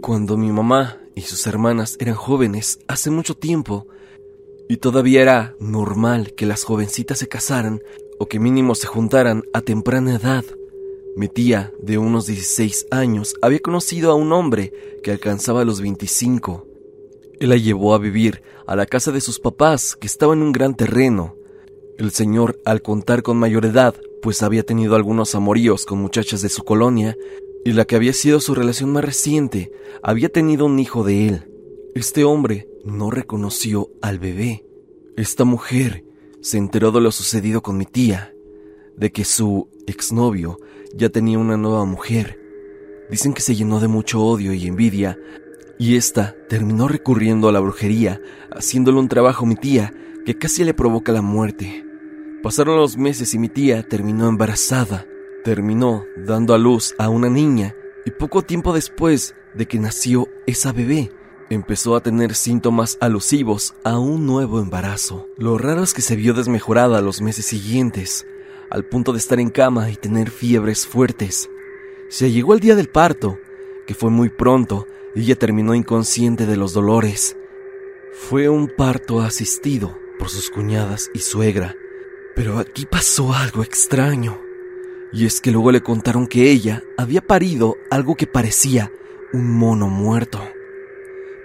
Cuando 0.00 0.36
mi 0.36 0.52
mamá 0.52 0.98
y 1.14 1.22
sus 1.22 1.46
hermanas 1.46 1.96
eran 1.98 2.14
jóvenes 2.14 2.78
hace 2.86 3.10
mucho 3.10 3.34
tiempo, 3.36 3.86
y 4.68 4.76
todavía 4.76 5.20
era 5.20 5.56
normal 5.58 6.32
que 6.34 6.46
las 6.46 6.62
jovencitas 6.62 7.18
se 7.18 7.28
casaran 7.28 7.82
o 8.20 8.26
que 8.26 8.38
mínimo 8.38 8.76
se 8.76 8.86
juntaran 8.86 9.42
a 9.52 9.60
temprana 9.60 10.14
edad. 10.14 10.44
Mi 11.16 11.26
tía, 11.28 11.72
de 11.82 11.98
unos 11.98 12.26
16 12.26 12.86
años, 12.92 13.34
había 13.42 13.58
conocido 13.58 14.12
a 14.12 14.14
un 14.14 14.32
hombre 14.32 14.72
que 15.02 15.10
alcanzaba 15.10 15.64
los 15.64 15.80
25. 15.80 16.66
Él 17.40 17.48
la 17.48 17.56
llevó 17.56 17.94
a 17.94 17.98
vivir 17.98 18.42
a 18.66 18.76
la 18.76 18.86
casa 18.86 19.10
de 19.10 19.20
sus 19.20 19.40
papás, 19.40 19.96
que 19.96 20.06
estaba 20.06 20.34
en 20.34 20.42
un 20.42 20.52
gran 20.52 20.76
terreno. 20.76 21.34
El 22.00 22.12
señor, 22.12 22.58
al 22.64 22.80
contar 22.80 23.22
con 23.22 23.36
mayor 23.36 23.66
edad, 23.66 23.94
pues 24.22 24.42
había 24.42 24.62
tenido 24.62 24.96
algunos 24.96 25.34
amoríos 25.34 25.84
con 25.84 25.98
muchachas 25.98 26.40
de 26.40 26.48
su 26.48 26.64
colonia, 26.64 27.14
y 27.62 27.72
la 27.72 27.84
que 27.84 27.94
había 27.94 28.14
sido 28.14 28.40
su 28.40 28.54
relación 28.54 28.90
más 28.90 29.04
reciente 29.04 29.70
había 30.02 30.30
tenido 30.30 30.64
un 30.64 30.78
hijo 30.78 31.04
de 31.04 31.28
él. 31.28 31.52
Este 31.94 32.24
hombre 32.24 32.66
no 32.86 33.10
reconoció 33.10 33.90
al 34.00 34.18
bebé. 34.18 34.64
Esta 35.18 35.44
mujer 35.44 36.06
se 36.40 36.56
enteró 36.56 36.90
de 36.90 37.02
lo 37.02 37.12
sucedido 37.12 37.60
con 37.60 37.76
mi 37.76 37.84
tía, 37.84 38.32
de 38.96 39.12
que 39.12 39.26
su 39.26 39.68
exnovio 39.86 40.58
ya 40.94 41.10
tenía 41.10 41.38
una 41.38 41.58
nueva 41.58 41.84
mujer. 41.84 42.40
Dicen 43.10 43.34
que 43.34 43.42
se 43.42 43.54
llenó 43.54 43.78
de 43.78 43.88
mucho 43.88 44.22
odio 44.22 44.54
y 44.54 44.66
envidia, 44.66 45.18
y 45.78 45.96
ésta 45.96 46.34
terminó 46.48 46.88
recurriendo 46.88 47.50
a 47.50 47.52
la 47.52 47.60
brujería, 47.60 48.22
haciéndole 48.52 48.98
un 48.98 49.08
trabajo 49.08 49.44
a 49.44 49.48
mi 49.48 49.56
tía 49.56 49.92
que 50.24 50.38
casi 50.38 50.64
le 50.64 50.72
provoca 50.72 51.12
la 51.12 51.20
muerte. 51.20 51.89
Pasaron 52.42 52.76
los 52.76 52.96
meses 52.96 53.34
y 53.34 53.38
mi 53.38 53.48
tía 53.48 53.82
terminó 53.82 54.28
embarazada. 54.28 55.06
Terminó 55.44 56.04
dando 56.16 56.54
a 56.54 56.58
luz 56.58 56.94
a 56.98 57.08
una 57.08 57.28
niña 57.28 57.74
y 58.04 58.10
poco 58.10 58.42
tiempo 58.42 58.72
después 58.72 59.34
de 59.54 59.66
que 59.66 59.78
nació 59.78 60.28
esa 60.46 60.72
bebé, 60.72 61.12
empezó 61.50 61.96
a 61.96 62.02
tener 62.02 62.34
síntomas 62.34 62.96
alusivos 63.00 63.74
a 63.84 63.98
un 63.98 64.26
nuevo 64.26 64.60
embarazo. 64.60 65.26
Lo 65.36 65.58
raro 65.58 65.82
es 65.82 65.92
que 65.92 66.02
se 66.02 66.16
vio 66.16 66.32
desmejorada 66.32 67.00
los 67.02 67.20
meses 67.20 67.46
siguientes, 67.46 68.26
al 68.70 68.84
punto 68.84 69.12
de 69.12 69.18
estar 69.18 69.40
en 69.40 69.50
cama 69.50 69.90
y 69.90 69.96
tener 69.96 70.30
fiebres 70.30 70.86
fuertes. 70.86 71.50
Se 72.08 72.30
llegó 72.30 72.54
el 72.54 72.60
día 72.60 72.76
del 72.76 72.88
parto, 72.88 73.38
que 73.86 73.94
fue 73.94 74.10
muy 74.10 74.28
pronto, 74.28 74.86
y 75.14 75.22
ella 75.22 75.36
terminó 75.36 75.74
inconsciente 75.74 76.46
de 76.46 76.56
los 76.56 76.72
dolores. 76.72 77.36
Fue 78.12 78.48
un 78.48 78.68
parto 78.68 79.20
asistido 79.20 79.98
por 80.18 80.28
sus 80.28 80.50
cuñadas 80.50 81.10
y 81.14 81.18
suegra, 81.18 81.74
pero 82.34 82.58
aquí 82.58 82.86
pasó 82.86 83.32
algo 83.32 83.62
extraño. 83.62 84.40
Y 85.12 85.26
es 85.26 85.40
que 85.40 85.50
luego 85.50 85.72
le 85.72 85.82
contaron 85.82 86.26
que 86.26 86.50
ella 86.50 86.82
había 86.96 87.20
parido 87.20 87.76
algo 87.90 88.14
que 88.14 88.26
parecía 88.26 88.92
un 89.32 89.56
mono 89.56 89.88
muerto. 89.88 90.40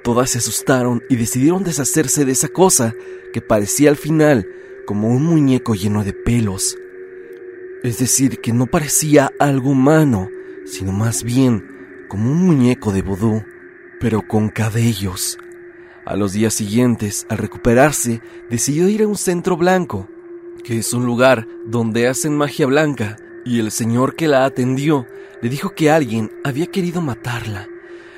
Todas 0.04 0.32
se 0.32 0.38
asustaron 0.38 1.04
y 1.10 1.16
decidieron 1.16 1.64
deshacerse 1.64 2.26
de 2.26 2.32
esa 2.32 2.48
cosa 2.48 2.94
que 3.34 3.42
parecía 3.42 3.90
al 3.90 3.96
final 3.96 4.48
como 4.86 5.10
un 5.10 5.24
muñeco 5.24 5.74
lleno 5.74 6.04
de 6.04 6.14
pelos. 6.14 6.78
Es 7.84 7.98
decir, 7.98 8.40
que 8.40 8.54
no 8.54 8.68
parecía 8.68 9.32
algo 9.40 9.72
humano, 9.72 10.30
sino 10.66 10.92
más 10.92 11.24
bien 11.24 12.06
como 12.08 12.32
un 12.32 12.46
muñeco 12.46 12.92
de 12.92 13.02
vudú, 13.02 13.44
pero 14.00 14.22
con 14.28 14.50
cabellos. 14.50 15.38
A 16.06 16.16
los 16.16 16.34
días 16.34 16.54
siguientes, 16.54 17.26
al 17.30 17.40
recuperarse, 17.40 18.22
decidió 18.50 18.88
ir 18.88 19.02
a 19.02 19.08
un 19.08 19.18
centro 19.18 19.58
blanco, 19.58 20.08
que 20.64 20.78
es 20.78 20.94
un 20.94 21.06
lugar 21.06 21.48
donde 21.66 22.08
hacen 22.08 22.36
magia 22.36 22.66
blanca 22.66 23.18
y 23.46 23.60
el 23.60 23.72
señor 23.72 24.16
que 24.16 24.28
la 24.28 24.46
atendió 24.46 25.06
le 25.42 25.50
dijo 25.50 25.76
que 25.76 25.92
alguien 25.92 26.32
había 26.44 26.68
querido 26.68 27.02
matarla, 27.02 27.70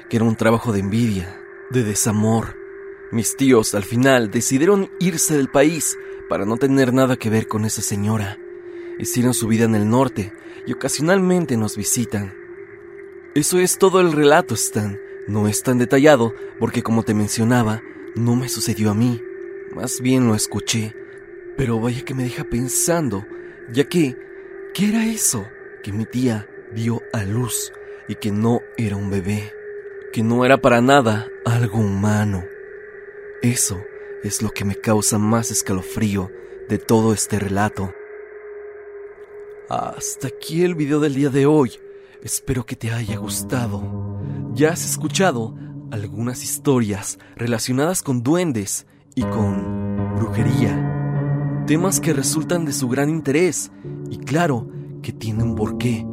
que 0.10 0.18
era 0.18 0.26
un 0.26 0.36
trabajo 0.36 0.72
de 0.72 0.80
envidia, 0.80 1.42
de 1.70 1.84
desamor. 1.84 2.56
Mis 3.12 3.36
tíos 3.36 3.76
al 3.76 3.84
final 3.84 4.32
decidieron 4.32 4.90
irse 5.00 5.36
del 5.36 5.50
país 5.50 5.98
para 6.30 6.46
no 6.46 6.58
tener 6.58 6.94
nada 6.94 7.18
que 7.18 7.30
ver 7.30 7.48
con 7.48 7.66
esa 7.66 7.82
señora. 7.82 8.38
Hicieron 9.00 9.34
su 9.34 9.48
vida 9.48 9.66
en 9.66 9.76
el 9.76 9.90
norte 9.90 10.34
y 10.66 10.74
ocasionalmente 10.74 11.58
nos 11.58 11.78
visitan. 11.78 12.34
Eso 13.36 13.60
es 13.60 13.78
todo 13.78 14.02
el 14.02 14.12
relato, 14.12 14.56
Stan. 14.56 15.00
No 15.28 15.48
es 15.48 15.62
tan 15.62 15.78
detallado 15.78 16.34
porque 16.60 16.84
como 16.84 17.04
te 17.04 17.14
mencionaba, 17.14 17.82
no 18.16 18.36
me 18.36 18.50
sucedió 18.50 18.92
a 18.92 18.94
mí. 18.94 19.22
Más 19.76 20.02
bien 20.02 20.28
lo 20.28 20.36
escuché. 20.36 20.96
Pero 21.58 21.80
vaya 21.80 22.06
que 22.06 22.14
me 22.14 22.24
deja 22.24 22.44
pensando, 22.44 23.26
ya 23.72 23.84
que 23.86 24.16
¿Qué 24.78 24.90
era 24.90 25.04
eso? 25.08 25.48
Que 25.82 25.92
mi 25.92 26.06
tía 26.06 26.48
dio 26.72 27.02
a 27.12 27.24
luz 27.24 27.74
y 28.08 28.14
que 28.14 28.32
no 28.32 28.62
era 28.78 28.96
un 28.96 29.10
bebé, 29.10 29.52
que 30.14 30.22
no 30.22 30.46
era 30.46 30.62
para 30.62 30.82
nada 30.82 31.26
algo 31.46 31.80
humano. 31.80 32.44
Eso 33.42 33.82
es 34.24 34.44
lo 34.44 34.52
que 34.52 34.66
me 34.66 34.76
causa 34.76 35.18
más 35.18 35.50
escalofrío 35.50 36.30
de 36.70 36.78
todo 36.78 37.12
este 37.12 37.40
relato. 37.40 37.92
Hasta 39.68 40.28
aquí 40.28 40.64
el 40.64 40.76
video 40.76 41.00
del 41.00 41.16
día 41.16 41.30
de 41.30 41.48
hoy. 41.48 41.72
Espero 42.22 42.64
que 42.64 42.76
te 42.76 42.92
haya 42.92 43.18
gustado. 43.18 44.22
Ya 44.54 44.74
has 44.74 44.86
escuchado 44.88 45.56
algunas 45.90 46.44
historias 46.44 47.18
relacionadas 47.36 48.04
con 48.04 48.22
duendes 48.22 48.86
y 49.16 49.24
con 49.24 50.16
brujería. 50.18 50.97
Temas 51.68 52.00
que 52.00 52.14
resultan 52.14 52.64
de 52.64 52.72
su 52.72 52.88
gran 52.88 53.10
interés 53.10 53.74
y 54.10 54.20
claro, 54.20 54.70
que 55.02 55.12
tiene 55.12 55.44
un 55.44 55.56
porqué, 55.56 56.08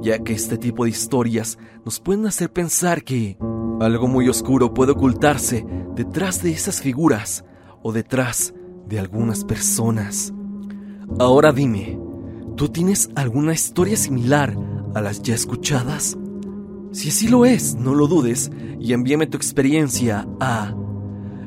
ya 0.00 0.20
que 0.20 0.32
este 0.32 0.56
tipo 0.56 0.84
de 0.84 0.90
historias 0.90 1.58
nos 1.84 1.98
pueden 1.98 2.26
hacer 2.26 2.52
pensar 2.52 3.02
que 3.02 3.36
algo 3.80 4.06
muy 4.06 4.28
oscuro 4.28 4.72
puede 4.72 4.92
ocultarse 4.92 5.66
detrás 5.96 6.44
de 6.44 6.52
esas 6.52 6.80
figuras 6.80 7.44
o 7.82 7.90
detrás 7.90 8.54
de 8.86 9.00
algunas 9.00 9.44
personas. 9.44 10.32
Ahora 11.18 11.50
dime, 11.50 11.98
¿tú 12.54 12.68
tienes 12.68 13.10
alguna 13.16 13.52
historia 13.52 13.96
similar 13.96 14.56
a 14.94 15.00
las 15.00 15.22
ya 15.22 15.34
escuchadas? 15.34 16.16
Si 16.92 17.08
así 17.08 17.26
lo 17.26 17.46
es, 17.46 17.74
no 17.74 17.96
lo 17.96 18.06
dudes 18.06 18.52
y 18.78 18.92
envíame 18.92 19.26
tu 19.26 19.36
experiencia 19.36 20.28
a 20.38 20.72